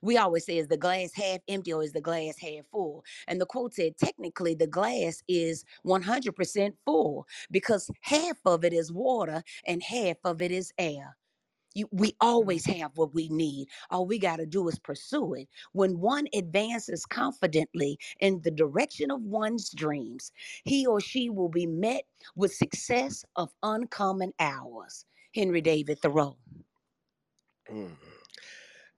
[0.01, 3.03] We always say is the glass half empty or is the glass half full?
[3.27, 8.91] And the quote said technically the glass is 100% full because half of it is
[8.91, 11.17] water and half of it is air
[11.73, 13.67] you, we always have what we need.
[13.89, 15.49] All we got to do is pursue it.
[15.73, 20.31] When one advances confidently in the direction of one's dreams,
[20.65, 22.03] he or she will be met
[22.35, 25.05] with success of uncommon hours.
[25.35, 26.37] Henry David Thoreau.
[27.71, 27.91] Mm.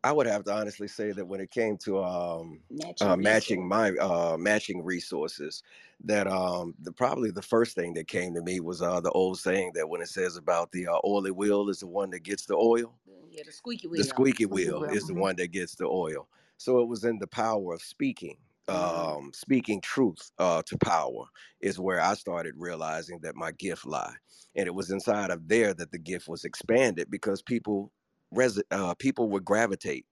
[0.05, 3.67] I would have to honestly say that when it came to um, Matching uh, matching
[3.67, 5.63] my uh, matching resources,
[6.03, 9.39] that um, the probably the first thing that came to me was uh, the old
[9.39, 12.45] saying that when it says about the uh, oily wheel is the one that gets
[12.45, 12.99] the oil,
[13.31, 14.03] Yeah, the squeaky wheel.
[14.03, 15.21] squeaky Squeaky wheel is the mhm.
[15.21, 16.29] one that gets the oil.
[16.57, 18.37] So it was in the power of speaking,
[18.67, 19.17] Mm.
[19.17, 21.25] um, speaking truth uh, to power
[21.61, 24.15] is where I started realizing that my gift lie,
[24.55, 27.91] and it was inside of there that the gift was expanded because people,
[28.31, 30.05] res- uh, people would gravitate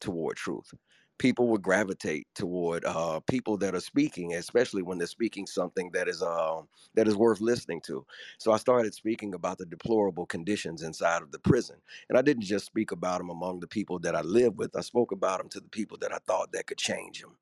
[0.00, 0.72] toward truth.
[1.18, 6.08] People would gravitate toward uh, people that are speaking, especially when they're speaking something that
[6.08, 8.04] is um, that is worth listening to.
[8.38, 11.76] So I started speaking about the deplorable conditions inside of the prison,
[12.10, 14.76] and I didn't just speak about them among the people that I live with.
[14.76, 17.36] I spoke about them to the people that I thought that could change them.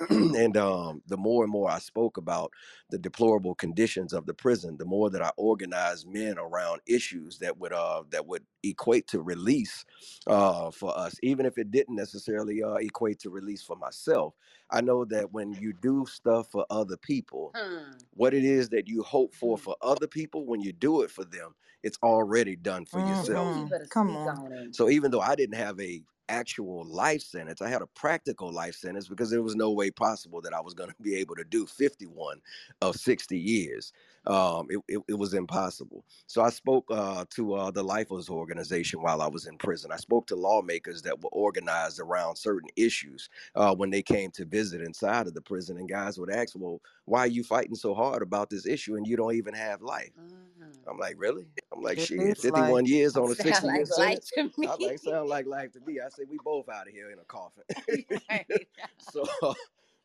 [0.10, 2.52] and um, the more and more I spoke about
[2.90, 7.58] the deplorable conditions of the prison, the more that I organized men around issues that
[7.58, 9.84] would uh, that would equate to release
[10.26, 14.34] uh, for us, even if it didn't necessarily uh, equate to release for myself.
[14.70, 17.92] I know that when you do stuff for other people, Hmm.
[18.12, 19.58] what it is that you hope for Mm.
[19.58, 23.00] for other people, when you do it for them, it's already done for Mhm.
[23.00, 23.54] yourself.
[23.56, 24.52] You Come on.
[24.52, 24.72] on.
[24.72, 28.74] So even though I didn't have a actual life sentence, I had a practical life
[28.74, 31.44] sentence because there was no way possible that I was going to be able to
[31.44, 32.40] do 51
[32.80, 33.92] of 60 years.
[34.26, 36.04] Um, it, it, it was impossible.
[36.26, 39.90] So I spoke uh, to uh, the Lifers organization while I was in prison.
[39.92, 44.44] I spoke to lawmakers that were organized around certain issues uh, when they came to
[44.44, 45.78] visit inside of the prison.
[45.78, 49.06] And guys would ask, well, why are you fighting so hard about this issue and
[49.06, 50.12] you don't even have life?
[50.18, 50.76] Mhm.
[50.88, 51.46] I'm like, really?
[51.72, 54.30] I'm like, It shit, 51 like years on a Sound 60 year like sentence?
[54.32, 54.66] to me.
[54.66, 56.00] I like sound like life to me.
[56.00, 57.64] I say we both out of here in a coffin.
[58.28, 58.46] Right.
[58.98, 59.24] so,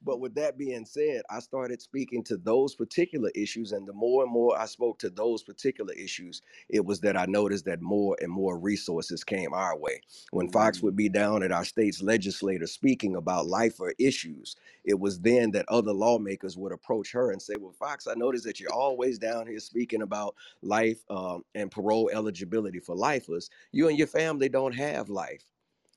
[0.06, 4.24] but with that being said, I started speaking to those particular issues, and the more
[4.24, 8.18] and more I spoke to those particular issues, it was that I noticed that more
[8.22, 10.02] and more resources came our way.
[10.32, 10.98] When Fox would Mm.
[10.98, 15.66] be down at our state's legislature speaking about life or issues, it was then that
[15.70, 19.48] other lawmakers would approach her and say, "Well, Fox, I noticed that you're always down
[19.48, 23.50] here speaking about life um, and parole eligibility for lifers.
[23.74, 25.44] You and your family don't have life.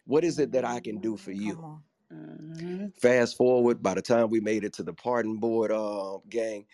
[0.06, 1.64] What is it that I can do for you?"
[2.10, 2.92] Mhm.
[3.00, 6.66] Fast forward, by the time we made it to the pardon board uh, gang,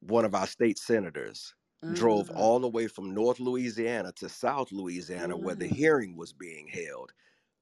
[0.00, 1.54] one of our state senators
[1.92, 2.30] drove Mhm.
[2.30, 5.68] all the way from North Louisiana to South Louisiana, where the Mhm.
[5.68, 7.12] hearing was being held.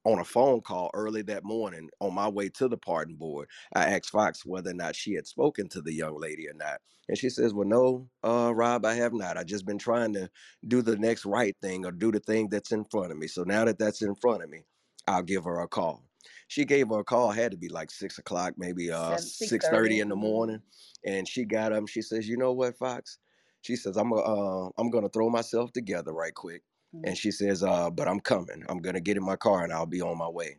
[0.04, 3.90] On a phone call early that morning, on my way to the pardon board, I
[3.94, 6.80] asked Fox whether or not she had spoken to the young lady or not.
[7.08, 9.36] And she says, Well, no, uh, Rob, I have not.
[9.38, 10.30] i just been trying to
[10.66, 13.28] do the next right thing or do the thing that's in front of me.
[13.28, 14.64] So now that that's in front of me,
[15.06, 16.07] I'll give her a call.
[16.48, 20.00] She gave her a call, had to be like six o'clock, maybe uh six thirty
[20.00, 20.22] in the Mhm.
[20.22, 20.62] morning.
[21.06, 21.88] And she got up.
[21.88, 23.18] She says, "You know what, Fox?"
[23.62, 27.04] She says, "I'm uh, uh, I'm gonna throw myself together right quick." Mm.
[27.04, 28.64] And she says, uh, "But I'm coming.
[28.68, 30.58] I'm gonna get in my car and I'll be on my way."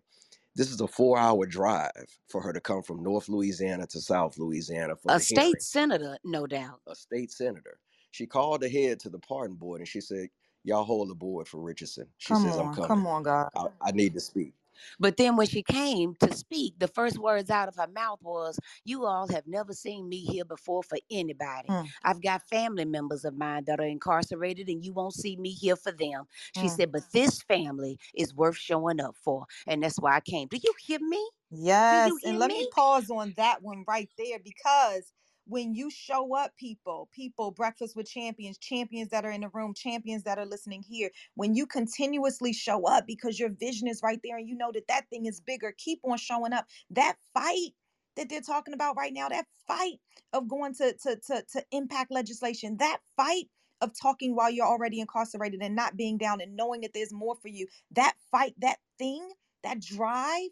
[0.56, 4.96] This is a four-hour drive for her to come from North Louisiana to South Louisiana
[4.98, 5.46] for A the hearing.
[5.48, 6.82] state senator, no doubt.
[6.88, 7.80] A state senator.
[8.12, 10.30] She called ahead to the pardon board and she said,
[10.64, 12.90] "Y'all hold the board for Richardson." She Come says, "I'm coming.
[12.90, 13.50] Come on, God.
[13.56, 14.54] I, I need to speak."
[15.00, 18.60] But then when she came to speak, the first words out of her mouth was,
[18.86, 21.70] You all have never seen me here before for anybody.
[21.70, 21.94] Mm.
[22.04, 25.76] I've got family members of mine that are incarcerated, and you won't see me here
[25.78, 26.26] for them.
[26.54, 26.70] She Mm.
[26.70, 29.46] said, But this family is worth showing up for.
[29.68, 30.48] And that's why I came.
[30.50, 31.30] Do you hear me?
[31.52, 32.16] Yes.
[32.22, 32.72] hear And let me me?
[32.72, 35.14] pause on that one right there because
[35.50, 39.76] when you show up, people, people, breakfast with champions, champions that are in the room,
[39.76, 44.22] champions that are listening here, when you continuously show up because your vision is right
[44.24, 46.68] there and you know that that thing is bigger, keep on showing up.
[46.92, 47.72] That fight
[48.18, 50.00] that they're talking about right now, that fight
[50.34, 53.46] of going to to to, to impact legislation, that fight
[53.82, 57.36] of talking while you're already incarcerated and not being down and knowing that there's more
[57.42, 59.30] for you, that fight, that thing,
[59.64, 60.50] that drive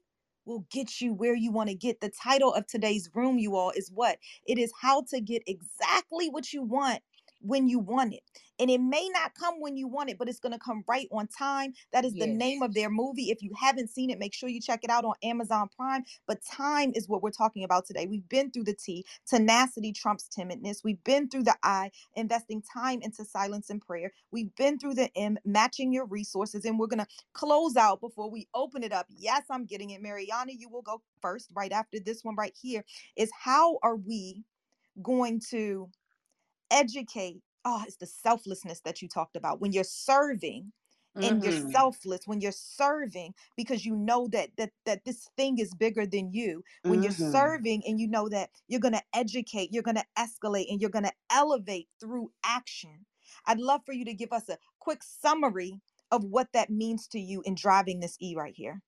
[0.48, 2.02] will get you where you want to get.
[2.02, 4.18] The title of today's room, you all, is what?
[4.48, 7.02] It is how to get exactly what you want
[7.42, 8.24] when you want it.
[8.60, 11.08] And it may not come when you want it, but it's going to come right
[11.12, 11.74] on time.
[11.94, 13.30] That is the name of their movie.
[13.30, 16.04] If you haven't seen it, make sure you check it out on Amazon Prime.
[16.28, 18.08] But time is what we're talking about today.
[18.08, 20.84] We've been through the T, tenacity trumps timidness.
[20.84, 24.12] We've been through the I, investing time into silence and prayer.
[24.32, 26.66] We've been through the M, matching your resources.
[26.66, 29.08] And we're going to close out before we open it up.
[29.10, 30.02] Yes, I'm getting it.
[30.02, 32.84] Mariana, you will go first right after this one right here.
[33.16, 34.44] Is how are we
[35.04, 35.90] going to
[36.72, 40.74] educate oh it's the selflessness that you talked about when you're serving
[41.24, 41.72] and you're Mm-hmm.
[41.72, 46.34] selfless when you're serving because you know that that that this thing is bigger than
[46.34, 47.50] you when you're Mm-hmm.
[47.52, 50.92] serving and you know that you're going to educate you're going to escalate and you're
[50.92, 53.06] going to elevate through action
[53.48, 57.20] i'd love for you to give us a quick summary of what that means to
[57.20, 58.82] you in driving this e right here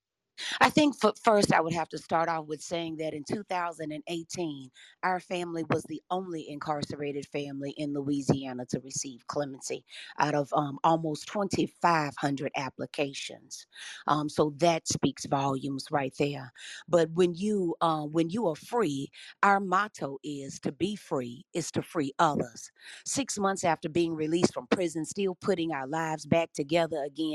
[0.62, 4.72] I think for, first I would have to start off with saying that in 2018,
[5.04, 9.86] our family was the only incarcerated family in Louisiana to receive clemency
[10.20, 13.68] out of um, almost 2,500 applications.
[14.08, 16.54] Um, so that speaks volumes right there.
[16.88, 19.10] But when you uh, when you are free,
[19.44, 22.72] our motto is to be free is to free others.
[23.06, 27.28] Six months after being released from prison, still putting our lives back together again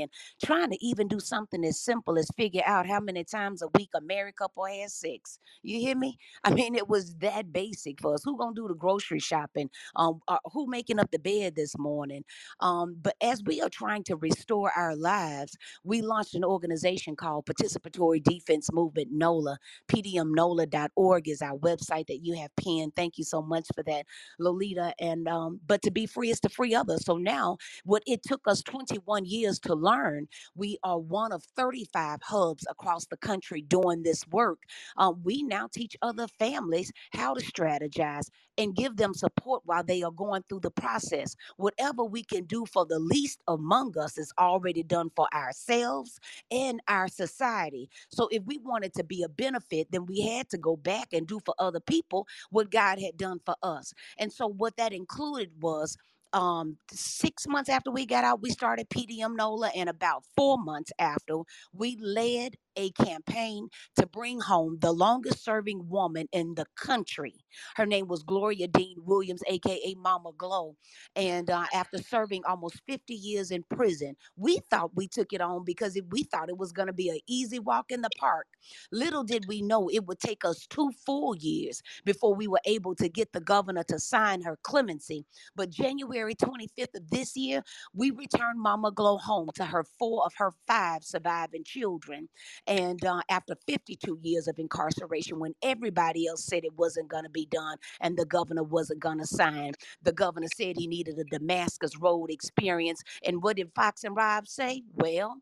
[0.43, 3.89] trying to even do something as simple as figure out how many times a week
[3.95, 5.39] a married couple has sex.
[5.63, 6.17] You hear me?
[6.43, 8.23] I mean, it was that basic for us.
[8.23, 9.69] Who gonna do the grocery shopping?
[9.95, 12.23] Um, uh, who making up the bed this morning?
[12.59, 17.45] Um, but as we are trying to restore our lives, we launched an organization called
[17.45, 19.57] Participatory Defense Movement NOLA.
[19.87, 22.95] PDMNOLA.org is our website that you have pinned.
[22.95, 24.05] Thank you so much for that,
[24.39, 24.93] Lolita.
[24.99, 27.05] And um, but to be free is to free others.
[27.05, 32.21] So now what it took us 21 years to learn, we are one of 35
[32.23, 34.59] hubs across the country doing this work.
[34.97, 40.03] Um, we now teach other families how to strategize and give them support while they
[40.03, 41.35] are going through the process.
[41.57, 46.19] Whatever we can do for the least among us is already done for ourselves
[46.51, 47.89] and our society.
[48.09, 51.27] So if we wanted to be a benefit, then we had to go back and
[51.27, 53.93] do for other people what God had done for us.
[54.19, 55.97] And so what that included was
[56.33, 60.91] um six months after we got out we started pdm nola and about four months
[60.99, 61.37] after
[61.73, 67.35] we led a campaign to bring home the longest serving woman in the country.
[67.77, 70.77] Her name was gloria dean williams aka mama glow.
[71.15, 75.63] And uh, after serving almost 50 years in prison we thought we took it on
[75.65, 78.47] because we thought it was going to be an easy walk in the park.
[78.91, 82.95] Little did we know it would take us two full years before we were able
[82.95, 85.25] to get the governor to sign her clemency.
[85.55, 87.63] But January 25th of this year,
[87.93, 92.29] we returned Mama Glow home to her four of her five surviving children.
[92.67, 97.29] And uh, after 52 years of incarceration, when everybody else said it wasn't going to
[97.29, 101.25] be done and the governor wasn't going to sign, the governor said he needed a
[101.25, 103.03] Damascus Road experience.
[103.25, 104.83] And what did Fox and Rob say?
[104.95, 105.37] Well,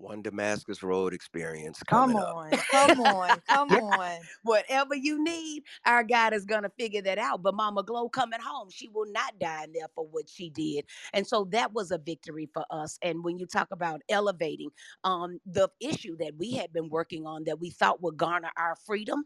[0.00, 6.32] One Damascus Road experience come on come on come on whatever you need, our God
[6.32, 7.42] is going to figure that out.
[7.42, 10.86] But Mama Glow coming home, she will not die in there for what she did.
[11.12, 12.98] And so that was a victory for us.
[13.02, 14.70] And when you talk about elevating,
[15.04, 18.76] um, the issue that we had been working on that we thought would garner our
[18.86, 19.24] freedom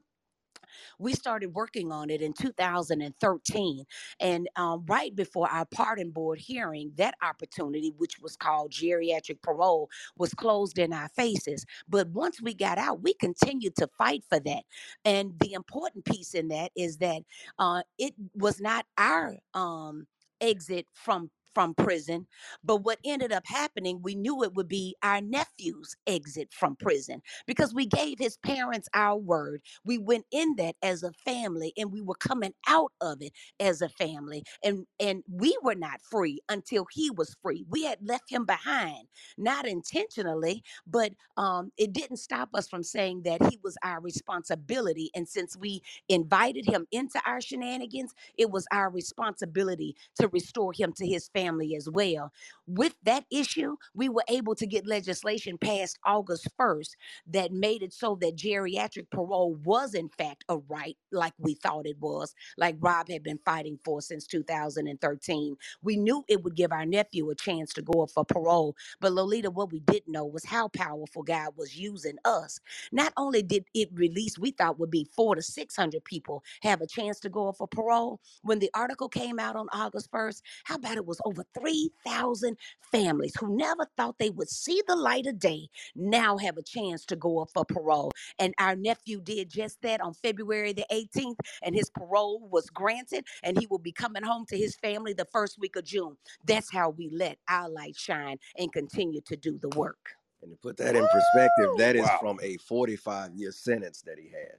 [0.99, 3.85] we started working on it in 2013
[4.21, 9.89] and um, right before our pardon board hearing that opportunity which was called geriatric parole
[10.17, 11.65] was closed in our faces.
[11.89, 14.63] But once we got out we continued to fight for that.
[15.05, 17.23] And the important piece in that is that
[17.59, 20.07] uh, it was not our um,
[20.41, 22.27] exit from from prison
[22.65, 27.23] but what ended up happening we knew it would be our nephew's exit from prison
[27.47, 29.63] because we gave his parents our word.
[29.85, 33.83] We went in that as a family and we were coming out of it as
[33.83, 37.65] a family and and we were not free until he was free.
[37.69, 43.23] We had left him behind not intentionally but um it didn't stop us from saying
[43.25, 45.11] that he was our responsibility.
[45.15, 50.93] And since we invited him into our shenanigans it was our responsibility to restore him
[50.95, 52.33] to his family family as well.
[52.67, 56.91] With that issue, we were able to get legislation passed August 1st
[57.29, 61.87] that made it so that geriatric parole was, in fact, a right like we thought
[61.87, 65.57] it was, like Rob had been fighting for since 2013.
[65.83, 68.77] We knew it would give our nephew a chance to go up for parole.
[69.01, 72.61] But Lolita, what we didn't know was how powerful God was using us.
[72.93, 76.87] Not only did it release, we thought would be four to 600 people have a
[76.87, 78.21] chance to go up for parole.
[78.43, 82.57] When the article came out on August 1st, how about it was over 3,000
[82.93, 87.05] families who never thought they would see the light of day now have a chance
[87.07, 88.13] to go up for parole.
[88.39, 93.27] And our nephew did just that on February the 18th, and his parole was granted,
[93.43, 96.17] and he will be coming home to his family the first week of June.
[96.45, 100.11] That's how we let our light shine and continue to do the work.
[100.43, 101.79] And to put that in perspective, Woo!
[101.79, 102.19] that is Wow.
[102.21, 104.59] from a 45 year sentence that he had.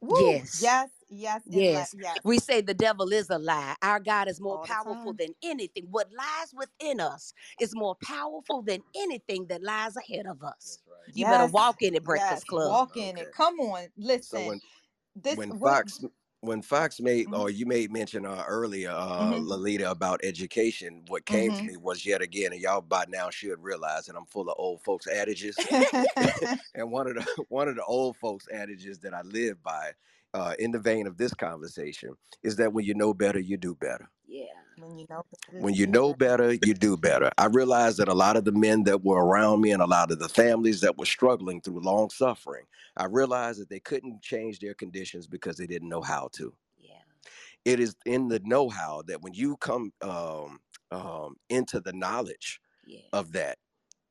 [0.00, 0.16] Woo!
[0.18, 0.58] Yes.
[0.58, 1.94] Yes, yes, and la- Yes.
[1.94, 2.22] yes.
[2.24, 3.76] We say the devil is a lie.
[3.82, 5.86] Our God is more All powerful than anything.
[5.90, 10.78] What lies within us is more powerful than anything that lies ahead of us.
[10.86, 11.14] right.
[11.14, 12.02] You better walk in the yes.
[12.02, 12.70] Breakfast Club.
[12.70, 13.26] Walk in Okay.
[13.28, 13.36] it.
[13.36, 13.88] Come on.
[14.20, 14.42] So Listen.
[14.42, 14.60] when
[15.16, 16.00] This when what Fox
[16.40, 17.34] when Fox made Mhm.
[17.34, 19.40] or you made mention uh, earlier, uh, Mhm.
[19.40, 21.66] Lolita, about education, what came to Mhm.
[21.66, 24.82] me was yet again, and y'all by now should realize that I'm full of old
[24.82, 25.58] folks adages.
[26.74, 29.92] and one of the one of the old folks adages that I live by,
[30.34, 33.74] uh, in the vein of this conversation, is that when you know better, you do
[33.74, 34.08] better.
[34.28, 34.44] Yeah.
[34.78, 36.48] when you know better, When you do know better.
[36.48, 37.30] better, you do better.
[37.38, 40.12] I realized that a lot of the men that were around me and a lot
[40.12, 42.66] of the families that were struggling through long suffering,
[42.96, 46.54] I realized that they couldn't change their conditions because they didn't know how to.
[46.78, 46.94] Yeah.
[47.64, 50.60] It is in the know-how that when you come um,
[50.92, 53.00] um, into the knowledge Yeah.
[53.12, 53.58] of that,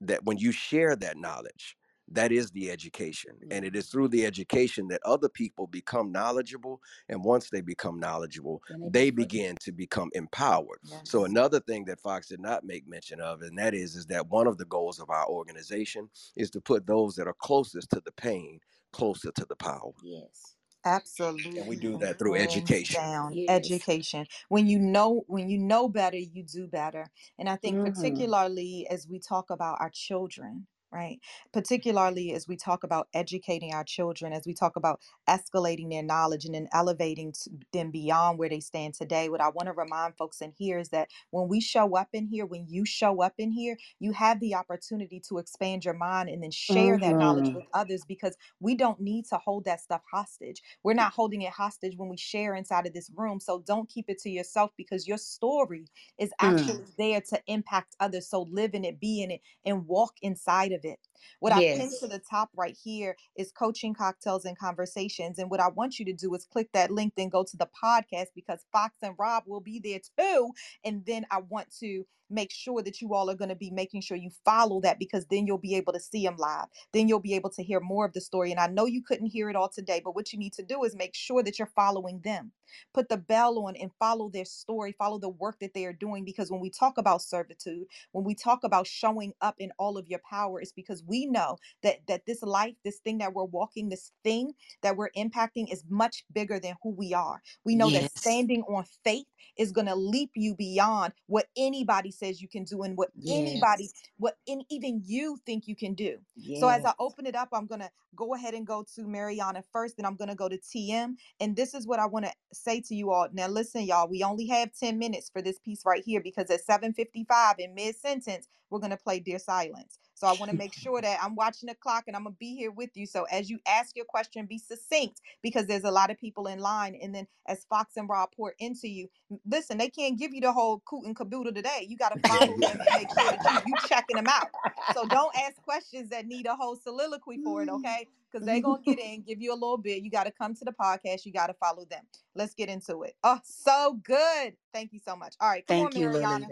[0.01, 1.76] that when you share that knowledge,
[2.10, 3.38] that is the education.
[3.51, 6.82] And it is through the education that other people become knowledgeable.
[7.10, 9.26] And once they become knowledgeable, they they be free.
[9.26, 10.80] begin to become empowered.
[11.03, 14.28] So another thing that Fox did not make mention of, and that is, is that
[14.28, 18.01] one of the goals of our organization is to put those that are closest to
[18.03, 18.60] the pain
[18.93, 19.91] closer to the power.
[20.03, 20.55] Yes.
[20.86, 21.60] Absolutely.
[21.60, 23.03] And we do that through Hands education.
[23.03, 23.34] down.
[23.34, 23.49] Yes.
[23.49, 24.26] Education.
[24.47, 27.12] When you know when you know better, you do better.
[27.38, 27.93] And I think Mhm.
[27.95, 31.19] particularly as we talk about our children, right?
[31.53, 36.45] Particularly as we talk about educating our children, as we talk about escalating their knowledge
[36.45, 39.29] and then elevating t- them beyond where they stand today.
[39.29, 42.27] What I want to remind folks in here is that when we show up in
[42.27, 46.29] here, when you show up in here, you have the opportunity to expand your mind
[46.29, 47.53] and then share that knowledge Mhm.
[47.53, 50.61] with others because we don't need to hold that stuff hostage.
[50.83, 53.39] We're not holding it hostage when we share inside of this room.
[53.39, 56.77] So don't keep it to yourself because your story is Mm.
[56.77, 58.29] actually there to impact others.
[58.29, 61.07] So live in it, be in it, and walk inside of it.
[61.39, 65.39] What I pinned to the top right here is coaching cocktails and conversations.
[65.39, 67.70] And what I want you to do is click that link, then go to the
[67.84, 70.51] podcast because Fox and Rob will be there too.
[70.84, 74.01] And then I want to make sure that you all are going to be making
[74.01, 76.65] sure you follow that because then you'll be able to see them live.
[76.93, 78.51] Then you'll be able to hear more of the story.
[78.51, 80.84] And I know you couldn't hear it all today, but what you need to do
[80.84, 82.51] is make sure that you're following them.
[82.93, 86.26] Put the bell on and follow their story, follow the work that they are doing.
[86.26, 90.07] Because when we talk about servitude, when we talk about showing up in all of
[90.07, 93.89] your power, it's because we know that that this life, this thing that we're walking,
[93.89, 94.53] this thing
[94.84, 97.41] that we're impacting is much bigger than who we are.
[97.66, 99.28] We know that standing on faith
[99.58, 103.89] is going to leap you beyond what anybody says you can do and what anybody
[104.18, 106.18] what in, even you think you can do.
[106.53, 109.64] So as I open it up, I'm going to go ahead and go to Mariana
[109.72, 111.16] first, then I'm going to go to TM.
[111.39, 113.28] And this is what I want to say to you all.
[113.34, 116.66] Now listen, y'all, we only have 10 minutes for this piece right here because at
[116.66, 119.99] 7:55 in mid-sentence, we're going to play Dear Silence.
[120.18, 122.39] So I want to make sure that I'm watching the clock and I'm going to
[122.39, 123.05] be here with you.
[123.05, 126.57] So as you ask your question, be succinct because there's a lot of people in
[126.57, 126.97] line.
[126.99, 129.09] And then as Fox and Rob pour into you,
[129.45, 131.86] listen, they can't give you the whole coot and caboodle today.
[131.88, 134.47] You got to follow them and make sure that you you checking them out.
[134.93, 137.76] So don't ask questions that need a whole soliloquy for it, mm.
[137.76, 138.07] okay?
[138.32, 140.03] Because they're gonna get in, give you a little bit.
[140.03, 141.26] You got to come to the podcast.
[141.26, 142.03] You got to follow them.
[142.36, 143.15] Let's get into it.
[143.24, 144.53] Oh, so good.
[144.74, 145.36] Thank you so much.
[145.39, 146.47] All right, come Thank on, you, Mariana.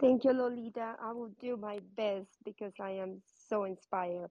[0.00, 0.96] Thank you, Lolita.
[1.02, 4.30] I will do my best because I am so inspired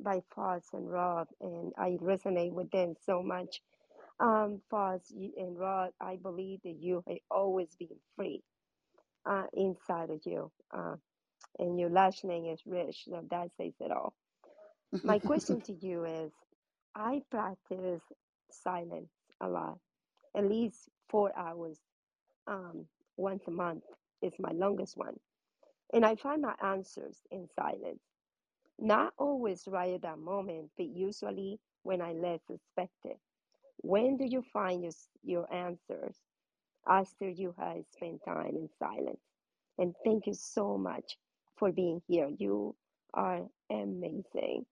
[0.00, 3.62] by Fox and Rob, and I resonate with them so much.
[4.20, 8.42] Um, Fox and Rob, I believe that you have always been free
[9.26, 10.96] uh, inside of you, uh,
[11.58, 14.14] and your last name is Rich, so that says it all.
[15.04, 16.32] My question to you is
[16.96, 18.02] I practice
[18.52, 19.78] silence a lot,
[20.36, 21.78] at least four hours
[22.48, 22.86] um,
[23.16, 23.84] once a month
[24.22, 25.18] is my longest one.
[25.92, 28.00] And I find my answers in silence.
[28.78, 33.18] Not always right at that moment, but usually when I least expect it.
[33.82, 34.92] When do you find your,
[35.22, 36.16] your answers
[36.88, 39.20] after you have spent time in silence?
[39.78, 41.18] And thank you so much
[41.56, 42.28] for being here.
[42.38, 42.74] You
[43.14, 44.66] are amazing.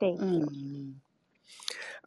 [0.00, 0.46] Thank you.
[0.52, 0.94] Mm.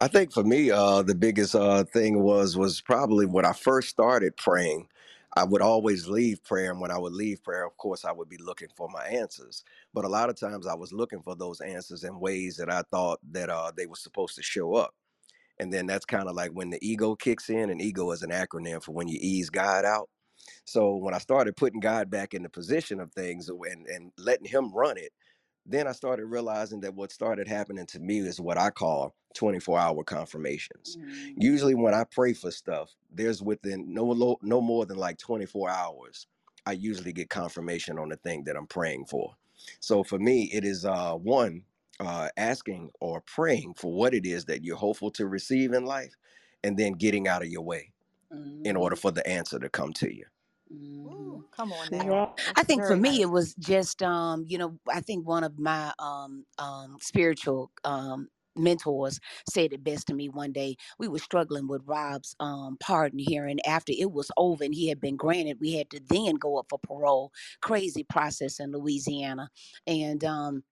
[0.01, 3.89] I think for me, uh, the biggest uh, thing was was probably when I first
[3.89, 4.87] started praying.
[5.37, 8.29] I would always leave prayer, and when I would leave prayer, of course, I would
[8.29, 9.63] be looking for my answers.
[9.93, 12.83] But a lot of times, I was looking for those answers in ways that I
[12.91, 14.95] thought that uh, they were supposed to show up.
[15.59, 18.31] And then that's kind of like when the ego kicks in, and ego is an
[18.31, 20.09] acronym for when you ease God out.
[20.65, 24.47] So when I started putting God back in the position of things and, and letting
[24.47, 25.11] Him run it,
[25.65, 29.79] then I started realizing that what started happening to me is what I call 24
[29.79, 30.97] hour confirmations.
[30.99, 31.35] Mm.
[31.37, 36.27] Usually, when I pray for stuff, there's within no no more than like 24 hours,
[36.65, 39.35] I usually get confirmation on the thing that I'm praying for.
[39.79, 41.63] So for me, it is uh, one
[41.99, 46.15] uh, asking or praying for what it is that you're hopeful to receive in life,
[46.63, 47.93] and then getting out of your way
[48.65, 48.99] in order Mhm.
[48.99, 50.25] for the answer to come to you.
[50.71, 51.05] Mhm.
[51.07, 52.03] Ooh, come on now.
[52.03, 52.25] Yeah.
[52.55, 53.21] I think for me nice.
[53.21, 58.29] it was just um, you know, I think one of my um um spiritual um
[58.55, 60.75] mentors said it best to me one day.
[60.99, 64.99] We were struggling with Rob's um pardon hearing after it was over and he had
[64.99, 67.31] been granted, we had to then go up for parole.
[67.61, 69.49] Crazy process in Louisiana.
[69.87, 70.63] And um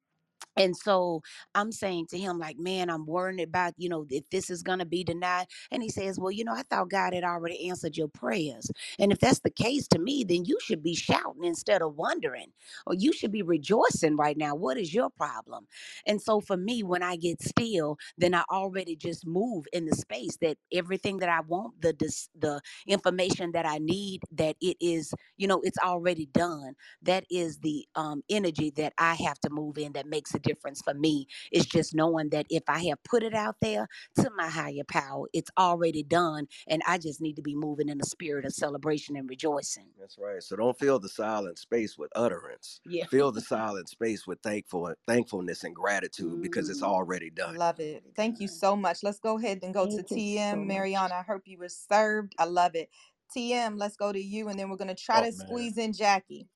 [0.57, 1.21] and so
[1.55, 4.79] I'm saying to him, like, man, I'm worried about, you know, if this is going
[4.79, 5.47] to be denied.
[5.71, 8.69] And he says, well, you know, I thought God had already answered your prayers.
[8.99, 12.47] And if that's the case to me, then you should be shouting instead of wondering,
[12.85, 14.55] or you should be rejoicing right now.
[14.55, 15.67] What is your problem?
[16.05, 19.95] And so for me, when I get still, then I already just move in the
[19.95, 21.93] space that everything that I want, the
[22.39, 26.75] the information that I need, that it is, you know, it's already done.
[27.01, 30.81] That is the um, energy that I have to move in that makes a difference
[30.81, 31.27] for me.
[31.51, 35.27] It's just knowing that if I have put it out there to my higher power,
[35.33, 39.15] it's already done, and I just need to be moving in the spirit of celebration
[39.17, 39.87] and rejoicing.
[39.99, 40.43] That's right.
[40.43, 42.81] So don't fill the silent space with utterance.
[42.85, 43.05] Yeah.
[43.05, 47.55] Fill the silent space with thankful thankfulness and gratitude because it's already done.
[47.55, 48.03] Love it.
[48.15, 49.03] Thank you so much.
[49.03, 50.51] Let's go ahead and go to Thank you TM.
[50.51, 50.63] so.
[50.65, 52.35] Mariana, I hope you were served.
[52.39, 52.89] I love it.
[53.35, 55.47] TM, let's go to you, and then we're going to try Oh, to man.
[55.47, 56.47] squeeze in Jackie.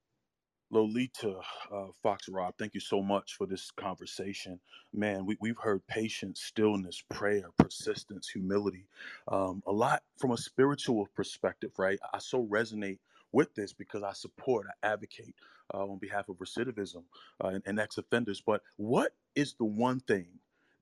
[0.71, 1.39] Lolita,
[1.73, 4.59] uh, Fox Rob, thank you so much for this conversation.
[4.93, 8.87] Man, we, we've heard patience, stillness, prayer, persistence, humility,
[9.29, 11.99] um, a lot from a spiritual perspective, right?
[12.13, 12.99] I so resonate
[13.33, 15.35] with this because I support, I advocate
[15.73, 17.03] uh, on behalf of recidivism
[17.43, 18.41] uh, and, and ex offenders.
[18.45, 20.27] But what is the one thing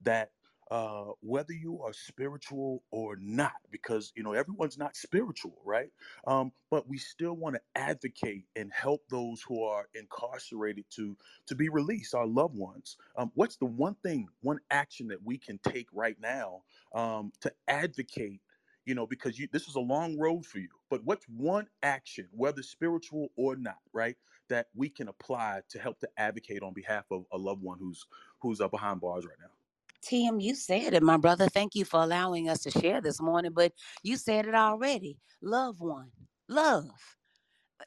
[0.03, 0.31] that
[0.71, 5.89] uh, whether you are spiritual or not, because you know everyone's not spiritual, right?
[6.27, 11.17] um, but we still want to advocate and help those who are incarcerated to
[11.47, 12.97] to be released, our loved ones.
[13.17, 16.63] Um, what's the one thing, one action that we can take right now
[16.95, 18.41] um, to advocate?
[18.85, 20.69] You know, because you, this is a long road for you.
[20.89, 24.17] But what's one action, whether spiritual or not, right,
[24.49, 28.05] that we can apply to help to advocate on behalf of a loved one who's
[28.41, 29.58] who's uh, behind bars right now?
[30.01, 31.49] Tim, you said it, my brother.
[31.49, 33.73] Thank you for allowing us to share this morning, but
[34.03, 35.19] you said it already.
[35.41, 36.11] Love one.
[36.49, 36.89] Love.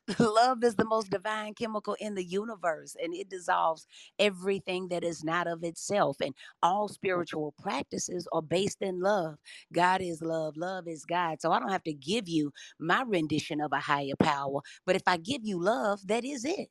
[0.20, 3.86] Love is the most divine chemical in the universe, and it dissolves
[4.18, 6.18] everything that is not of itself.
[6.22, 9.38] And all spiritual practices are based in love.
[9.72, 11.40] God is love, love is God.
[11.42, 15.02] So I don't have to give you my rendition of a higher power, but if
[15.06, 16.70] I give you love, that is it.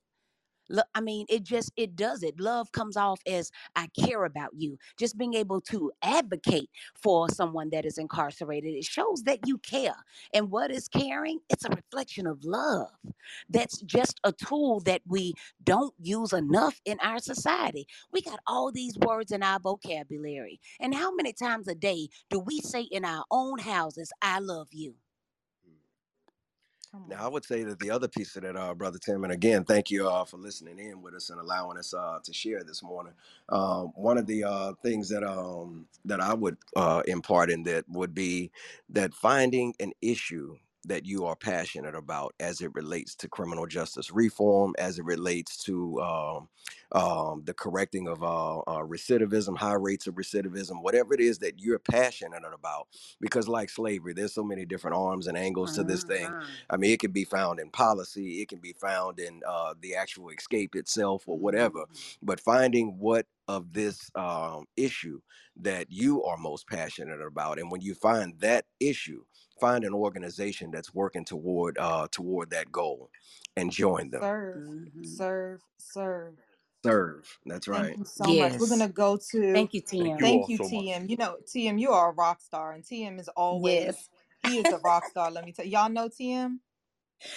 [0.96, 2.40] I mean, it just it does it.
[2.40, 4.78] Love comes off as I care about you.
[4.98, 9.96] Just being able to advocate for someone that is incarcerated, it shows that you care.
[10.34, 11.40] And what is caring?
[11.50, 12.90] It's a reflection of love.
[13.50, 17.88] That's just a tool that we don't use enough in our society.
[18.12, 20.60] We got all these words in our vocabulary.
[20.80, 24.70] And how many times a day do we say in our own houses, I love
[24.72, 24.96] you?
[27.08, 29.66] Now, I would say that the other piece of that, uh, brother Tim, and again,
[29.66, 32.84] thank you uh, for listening in with us and allowing us uh, to share this
[32.84, 33.14] morning.
[33.50, 37.86] Um, one of the uh, things that um, that I would uh, impart in that
[37.90, 38.52] would be
[38.90, 44.12] that finding an issue that you are passionate about as it relates to criminal justice
[44.12, 46.50] reform, as it relates to um,
[46.92, 51.60] um, the correcting of uh, uh, recidivism, high rates of recidivism, whatever it is that
[51.60, 52.88] you're passionate about.
[53.20, 56.36] Because, like slavery, there's so many different arms and angles to this thing.
[56.36, 56.66] Mhm.
[56.70, 59.96] I mean, it can be found in policy, it can be found in uh, the
[59.96, 61.86] actual escape itself or whatever.
[61.90, 62.18] Mhm.
[62.22, 65.22] But finding what of this um, issue
[65.58, 69.24] that you are most passionate about, and when you find that issue,
[69.62, 73.12] find an organization that's working toward uh, toward that goal,
[73.58, 74.24] and join them.
[74.24, 74.64] Serve,
[74.98, 75.04] Mhm.
[75.04, 76.38] serve, serve.
[76.86, 77.40] Serve.
[77.46, 77.90] That's right.
[77.90, 78.58] Thank you so much.
[78.60, 80.18] We're gonna go to Thank you, Thank Tim.
[80.20, 80.88] you thank you, so much.
[80.90, 81.10] TM.
[81.10, 84.10] You know, TM, you are a rock star, and TM is always Yes.
[84.44, 85.32] he is a rock star.
[85.32, 86.60] Let me tell y'all know TM.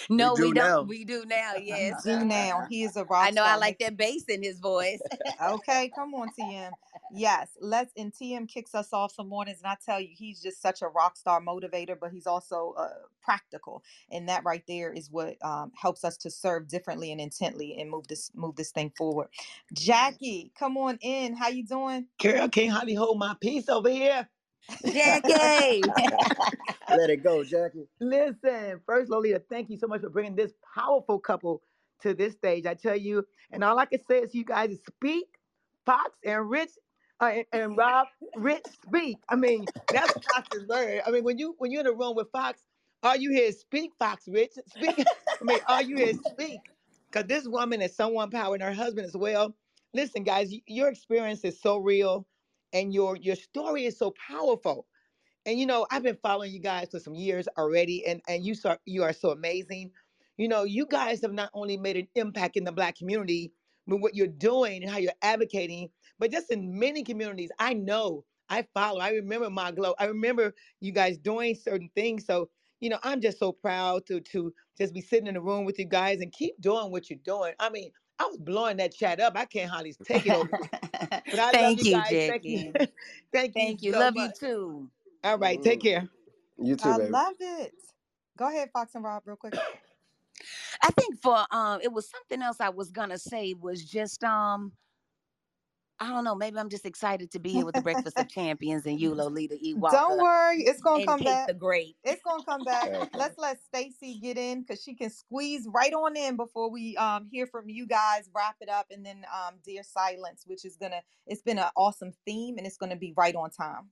[0.09, 0.65] No, do we, don't.
[0.65, 0.81] now.
[0.83, 1.53] We do now.
[1.61, 2.03] Yes.
[2.03, 2.65] do now.
[2.69, 3.43] He is a rock I know.
[3.43, 5.01] I like that bass in his voice.
[5.41, 6.71] Okay, come on, TM.
[7.09, 7.91] Yes, let's.
[7.97, 10.87] And TM kicks us off some mornings, and I tell you, he's just such a
[10.87, 12.89] rock star motivator, but he's also uh,
[13.23, 17.77] practical, and that right there is what um, helps us to serve differently and intently
[17.79, 19.27] and move this move this thing forward.
[19.73, 21.35] Jackie, come on in.
[21.35, 22.07] How you doing?
[22.19, 24.27] Carol can't hardly hold my peace over here.
[24.85, 25.95] Jackie.
[26.89, 27.87] Let it go, Jackie.
[27.99, 31.63] Listen, first, Lolita, thank you so much for bringing this powerful couple
[32.01, 32.67] to this stage.
[32.67, 35.39] I tell you, and all I can say is you guys speak,
[35.85, 36.71] Fox and Rich,
[37.21, 39.23] uh, and, and Rob, Rich speak.
[39.29, 41.01] I mean, that's Fox's word.
[41.07, 42.63] I mean, when you when you're in a room with Fox,
[43.03, 44.99] all you hear is speak, Fox, Rich, speak.
[45.41, 46.71] I mean, all you hear is speak.
[47.11, 49.57] Because this woman is someone power and her husband as well.
[49.95, 52.27] Listen, guys, y- your experience is so real,
[52.75, 54.87] and your your story is so powerful.
[55.45, 58.55] And you know, I've been following you guys for some years already, and and you
[58.65, 59.91] are you are so amazing.
[60.37, 63.53] You know, you guys have not only made an impact in the Black community
[63.87, 67.51] with what you're doing and how you're advocating, but just in many communities.
[67.59, 69.95] I know, I follow, I remember my glow.
[69.99, 72.25] I remember you guys doing certain things.
[72.25, 72.49] So
[72.81, 75.79] you know, I'm just so proud to to just be sitting in the room with
[75.79, 77.53] you guys and keep doing what you're doing.
[77.59, 79.37] I mean, I was blowing that chat up.
[79.37, 80.51] I can't hardly take it over.
[81.29, 82.23] But I love Thank you you, guys.
[82.25, 82.59] Thank you.
[82.59, 82.77] Jackie.
[83.33, 83.77] Thank you.
[83.77, 83.93] Thank you.
[83.93, 84.17] so Love much.
[84.17, 84.91] you too.
[85.23, 85.83] All right, take Mm.
[85.83, 86.09] care.
[86.59, 87.13] You too, I baby.
[87.13, 87.75] love it.
[88.37, 89.55] Go ahead, Fox and Rob, real quick.
[90.83, 94.73] I think for um it was something else I was gonna say was just um
[95.99, 98.85] I don't know, maybe I'm just excited to be here with the Breakfast of Champions
[98.85, 99.73] and you, Lolita E.
[99.75, 101.47] Walker Don't worry, it's gonna and come Kate back.
[101.47, 101.95] the Great.
[102.03, 102.89] It's gonna come back.
[103.15, 107.27] Let's let Stacy get in because she can squeeze right on in before we um
[107.31, 111.01] hear from you guys, wrap it up, and then um Dear Silence, which is gonna
[111.27, 113.89] it's been an awesome theme and it's gonna be right on time.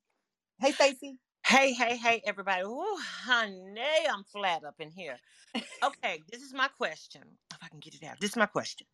[0.60, 1.18] Hey Stacy.
[1.45, 2.64] Hey, hey, hey, everybody.
[2.66, 5.18] Oh, honey, I'm flat up in here.
[5.84, 7.24] Okay, this is my question.
[7.51, 8.88] If I can get it out, this is my question.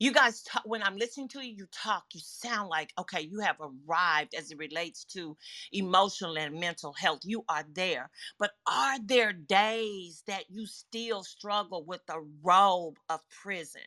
[0.00, 3.40] You guys, talk, when I'm listening to you, you talk, you sound like, okay, you
[3.40, 5.36] have arrived as it relates to
[5.72, 7.20] emotional and mental health.
[7.22, 8.08] You are there.
[8.38, 13.82] But are there days that you still struggle with the robe of prison?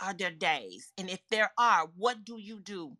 [0.00, 0.92] Are there days?
[0.98, 2.96] And if there are, what do you do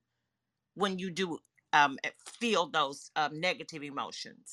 [0.74, 1.40] when you do
[1.72, 1.98] um,
[2.38, 4.52] feel those um, negative emotions?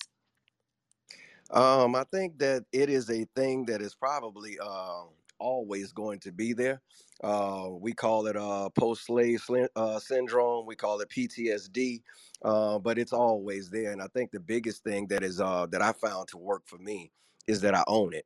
[1.52, 5.04] Um, I think that it is a thing that is probably uh,
[5.40, 6.82] always going to be there.
[7.24, 9.44] Uh, we call it uh, post-slave
[9.76, 10.66] uh, syndrome.
[10.66, 12.02] We call it PTSD,
[12.44, 13.92] uh, but it's always there.
[13.92, 16.78] And I think the biggest thing that is uh, that I found to work for
[16.78, 17.12] me
[17.48, 18.26] is that I own it.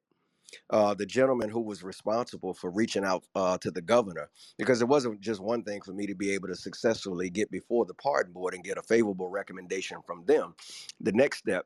[0.69, 4.87] Uh, the gentleman who was responsible for reaching out uh, to the governor, because it
[4.87, 8.33] wasn't just one thing for me to be able to successfully get before the pardon
[8.33, 10.53] board and get a favorable recommendation from them.
[10.99, 11.65] The next step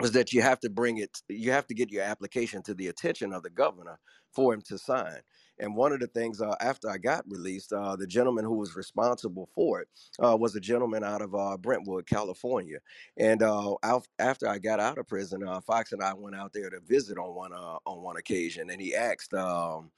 [0.00, 2.88] was that you have to bring it you have to get your application to the
[2.88, 3.98] attention of the governor
[4.32, 5.20] for him to sign.
[5.60, 8.76] And one of the things uh, after i got released uh, the gentleman who was
[8.76, 9.88] responsible for it
[10.22, 12.78] uh, was a gentleman out of uh, brentwood california.
[13.16, 16.52] And uh, out, after i got out of prison uh, fox and i went out
[16.52, 18.70] there to visit on one on one occasion.
[18.70, 19.90] And he asked um,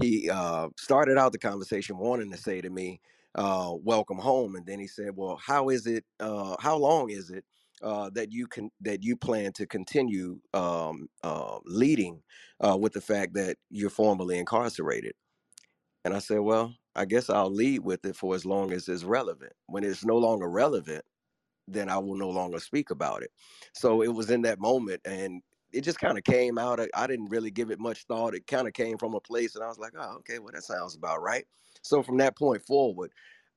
[0.00, 0.30] he
[0.76, 3.00] started out the conversation wanting to say to me
[3.36, 4.56] welcome home.
[4.56, 7.44] And then he said well how is it how long is it
[7.82, 12.22] uh, that you can that you plan to continue um, uh, leading
[12.60, 15.12] uh, with the fact that you're formerly incarcerated.
[16.04, 19.04] And I said, well, I guess I'll lead with it for as long as it's
[19.04, 19.52] relevant.
[19.66, 21.04] When it's no longer relevant,
[21.68, 23.30] then I will no longer speak about it.
[23.74, 26.80] So it was in that moment, and it just kind of came out.
[26.94, 28.34] I didn't really give it much thought.
[28.34, 30.62] It kind of came from a place, and I was like, oh, okay, well, that
[30.62, 31.44] sounds about right.
[31.82, 33.10] So from that point forward,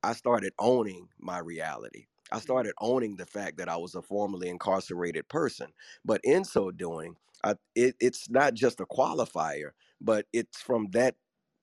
[0.04, 2.08] I started owning my reality.
[2.32, 5.74] I started owning the fact that I was a formerly incarcerated person.
[6.06, 9.72] But in so doing, I, it, it's not just a qualifier,
[10.02, 11.16] but it's from that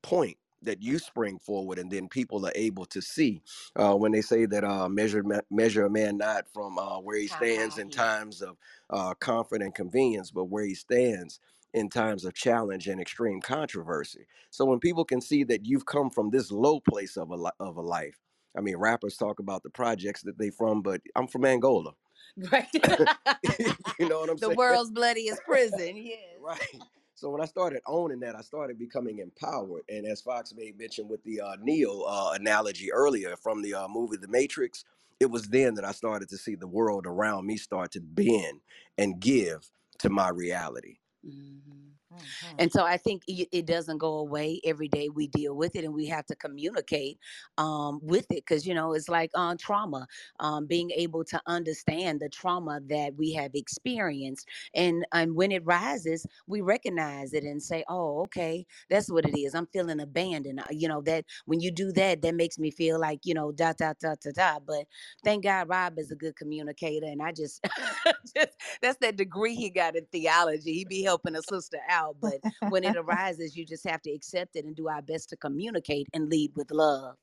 [0.02, 3.42] point that you spring forward, and then people are able to see
[3.76, 7.28] uh, when they say that uh, measure measure a man not from uh, where he
[7.28, 8.56] stands in times of
[8.90, 11.40] uh, comfort and convenience, but where he stands
[11.74, 14.26] in times of challenge and extreme controversy.
[14.50, 17.50] So when people can see that you've come from this low place of a li-
[17.60, 18.16] of a life,
[18.56, 21.92] I mean, rappers talk about the projects that they from, but I'm from Angola.
[22.52, 22.66] Right.
[23.98, 24.50] you know what I'm the saying?
[24.50, 25.96] The world's bloodiest prison.
[25.96, 26.18] Yes.
[26.38, 26.82] Right.
[27.14, 29.84] So when I started owning that, I started becoming empowered.
[29.88, 33.88] And as Fox made mention with the uh, Neo uh, analogy earlier from the uh,
[33.88, 34.84] movie The Matrix,
[35.18, 38.60] it was then that I started to see the world around me start to bend
[38.98, 40.98] and give to my reality.
[41.26, 41.92] Mhm.
[42.16, 42.56] Mm-hmm.
[42.58, 45.08] And so I think it, doesn't go away every day.
[45.08, 47.18] We deal with it, and we have to communicate
[47.58, 50.06] um, with it because you know it's like uh, trauma,
[50.40, 55.64] um, being able to understand the trauma that we have experienced, and and when it
[55.64, 59.54] rises, we recognize it and say, "Oh, okay, that's what it is.
[59.54, 63.00] I'm feeling abandoned." Uh, you know that when you do that, that makes me feel
[63.00, 64.58] like you know da da da da da.
[64.64, 64.86] But
[65.24, 67.64] thank God, Rob is a good communicator, and I just,
[68.36, 68.50] just
[68.80, 70.72] that's that degree he got in theology.
[70.74, 72.40] He'd be helping a sister out, but
[72.70, 76.08] when it arises, you just have to accept it and do our best to communicate
[76.12, 77.16] and lead with love.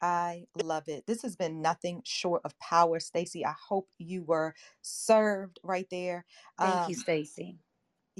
[0.00, 1.06] I love it.
[1.06, 3.44] This has been nothing short of power, Stacy.
[3.44, 6.24] I hope you were served right there.
[6.58, 7.58] Thank um, you, Stacy.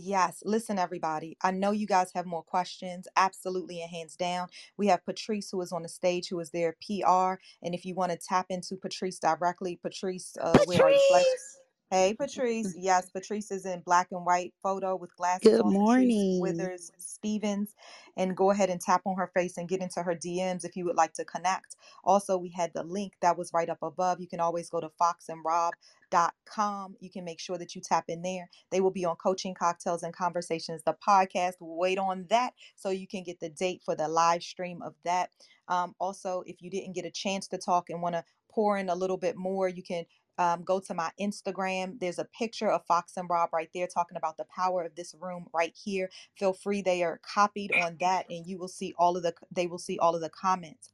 [0.01, 1.37] Yes, listen, everybody.
[1.43, 3.09] I know you guys have more questions.
[3.17, 4.49] Absolutely, and hands down.
[4.77, 7.41] We have Patrice, who is on the stage, who is their PR.
[7.63, 11.58] And if you want to tap into Patrice directly, Patrice, uh, Patrice!
[11.91, 12.75] Hey, Patrice.
[12.79, 15.73] Yes, Patrice is in black and white photo with glasses Good on.
[15.73, 16.41] Patrice morning.
[16.41, 17.75] Withers Stevens.
[18.17, 20.85] And go ahead and tap on her face and get into her DMs if you
[20.85, 21.77] would like to connect.
[22.05, 24.21] Also, we had the link that was right up above.
[24.21, 26.97] You can always go to foxandrob.com.
[27.01, 28.51] You can make sure that you tap in there.
[28.71, 31.55] They will be on Coaching Cocktails and Conversations, the podcast.
[31.61, 35.31] Wait on that so you can get the date for the live stream of that.
[35.69, 38.89] Um, also, if you didn't get a chance to talk and want to pour in
[38.89, 40.05] a little bit more, you can
[40.39, 42.01] um, go to my Instagram.
[42.01, 45.15] There's a picture of Fox and Rob right there talking about the power of this
[45.21, 46.11] room right here.
[46.39, 49.35] Feel free; they are copied on that, and you will see all of the.
[49.53, 50.91] They will see all of the comments.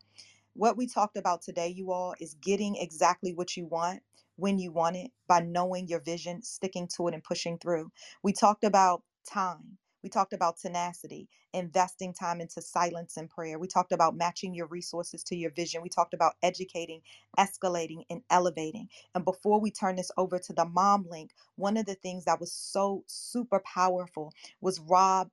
[0.55, 4.03] What we talked about today, you all, is getting exactly what you want
[4.37, 7.93] when you want it by knowing your vision, sticking to it, and pushing through.
[8.23, 9.79] We talked about time.
[10.05, 13.59] We talked about tenacity, investing time into silence and prayer.
[13.59, 15.83] We talked about matching your resources to your vision.
[15.83, 17.03] We talked about educating,
[17.39, 18.91] escalating, and elevating.
[19.17, 22.41] And before we turn this over to the mom link, one of the things that
[22.41, 24.33] was so super powerful
[24.63, 25.31] was Rob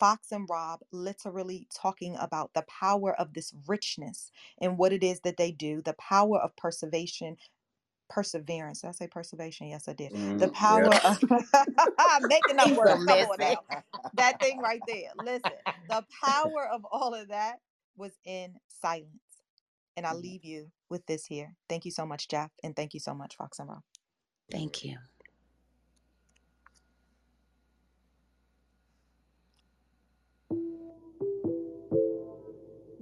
[0.00, 5.20] Fox and Rob literally talking about the power of this richness and what it is
[5.22, 7.38] that they do, the power of preservation,
[8.12, 8.82] perseverance.
[8.82, 9.68] Did I say preservation?
[9.68, 10.12] Yes, I did.
[10.12, 11.14] Mm, the power yeah.
[11.14, 13.04] of making up words.
[13.04, 13.56] Come on now.
[14.14, 15.10] That thing right there.
[15.22, 15.52] Listen,
[15.88, 17.60] the power of all of that
[17.96, 19.08] was in silence.
[19.96, 20.20] And I mm-hmm.
[20.20, 21.54] leave you with this here.
[21.68, 22.50] Thank you so much, Jeff.
[22.62, 23.82] And thank you so much, Fox and Rob.
[24.50, 24.98] Thank you.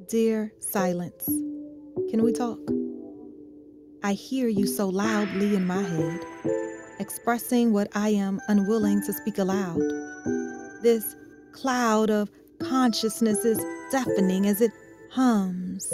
[0.08, 1.24] Dear Silence,
[2.10, 2.58] can we talk?
[4.02, 6.20] I hear you so loudly in my head,
[6.98, 9.78] expressing what I am unwilling to speak aloud.
[10.82, 11.16] This
[11.52, 12.30] cloud of
[12.60, 14.72] consciousness is deafening as it
[15.10, 15.92] hums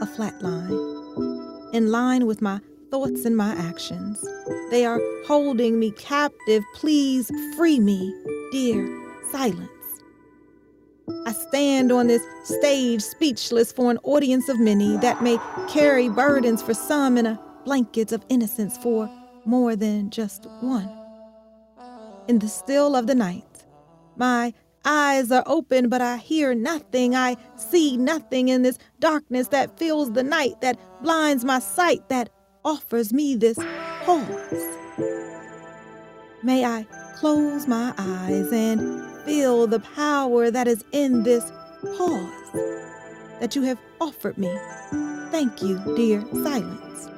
[0.00, 2.60] a flat line, in line with my
[2.90, 4.26] thoughts and my actions.
[4.70, 6.64] They are holding me captive.
[6.74, 8.14] Please free me,
[8.50, 8.88] dear
[9.30, 9.75] silence.
[11.24, 15.38] I stand on this stage speechless for an audience of many that may
[15.68, 19.08] carry burdens for some and a blanket of innocence for
[19.44, 20.90] more than just one.
[22.28, 23.44] In the still of the night,
[24.16, 24.52] my
[24.84, 27.14] eyes are open, but I hear nothing.
[27.14, 32.30] I see nothing in this darkness that fills the night, that blinds my sight, that
[32.64, 33.58] offers me this
[34.04, 34.78] pause.
[36.42, 36.84] May I
[37.16, 41.52] close my eyes and feel the power that is in this
[41.98, 42.52] pause
[43.40, 44.56] that you have offered me.
[45.30, 47.10] Thank you, dear silence.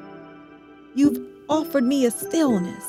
[0.95, 2.85] You've offered me a stillness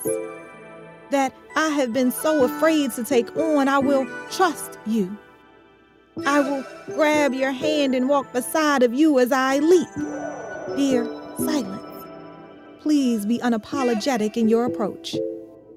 [1.12, 3.68] that I have been so afraid to take on.
[3.68, 5.16] I will trust you.
[6.26, 6.66] I will
[6.96, 9.88] grab your hand and walk beside of you as I leap.
[10.76, 11.06] Dear
[11.38, 12.06] silence,
[12.82, 15.16] please be unapologetic in your approach.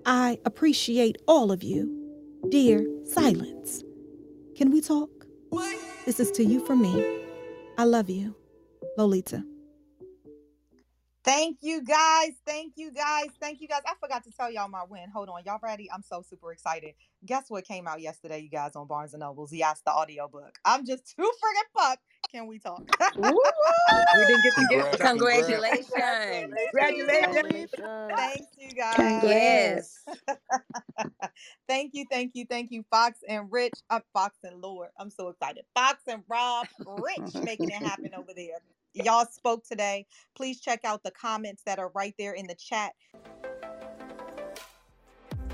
[0.06, 2.01] I appreciate all of you.
[2.48, 3.82] Dear silence,
[4.56, 5.10] can we talk?
[6.04, 7.24] This is to you from me.
[7.78, 8.34] I love you,
[8.98, 9.44] Lolita.
[11.24, 12.32] Thank you guys.
[12.44, 13.26] Thank you guys.
[13.40, 13.82] Thank you guys.
[13.86, 15.08] I forgot to tell y'all my win.
[15.10, 15.42] Hold on.
[15.46, 15.88] Y'all ready?
[15.92, 16.94] I'm so super excited.
[17.24, 19.52] Guess what came out yesterday, you guys, on Barnes and Nobles?
[19.52, 20.58] Yes, the audiobook.
[20.64, 22.02] I'm just too friggin' pumped.
[22.30, 22.82] Can we talk?
[23.16, 25.86] we didn't get to get Congratulations.
[26.72, 27.70] Congratulations.
[28.16, 29.22] Thank you guys.
[29.22, 30.04] Yes.
[31.68, 33.74] thank you, thank you, thank you, Fox and Rich.
[33.90, 34.88] Uh, Fox and Lord.
[34.98, 35.64] I'm so excited.
[35.74, 38.58] Fox and Rob Rich making it happen over there
[38.94, 40.06] y'all spoke today.
[40.36, 42.92] Please check out the comments that are right there in the chat.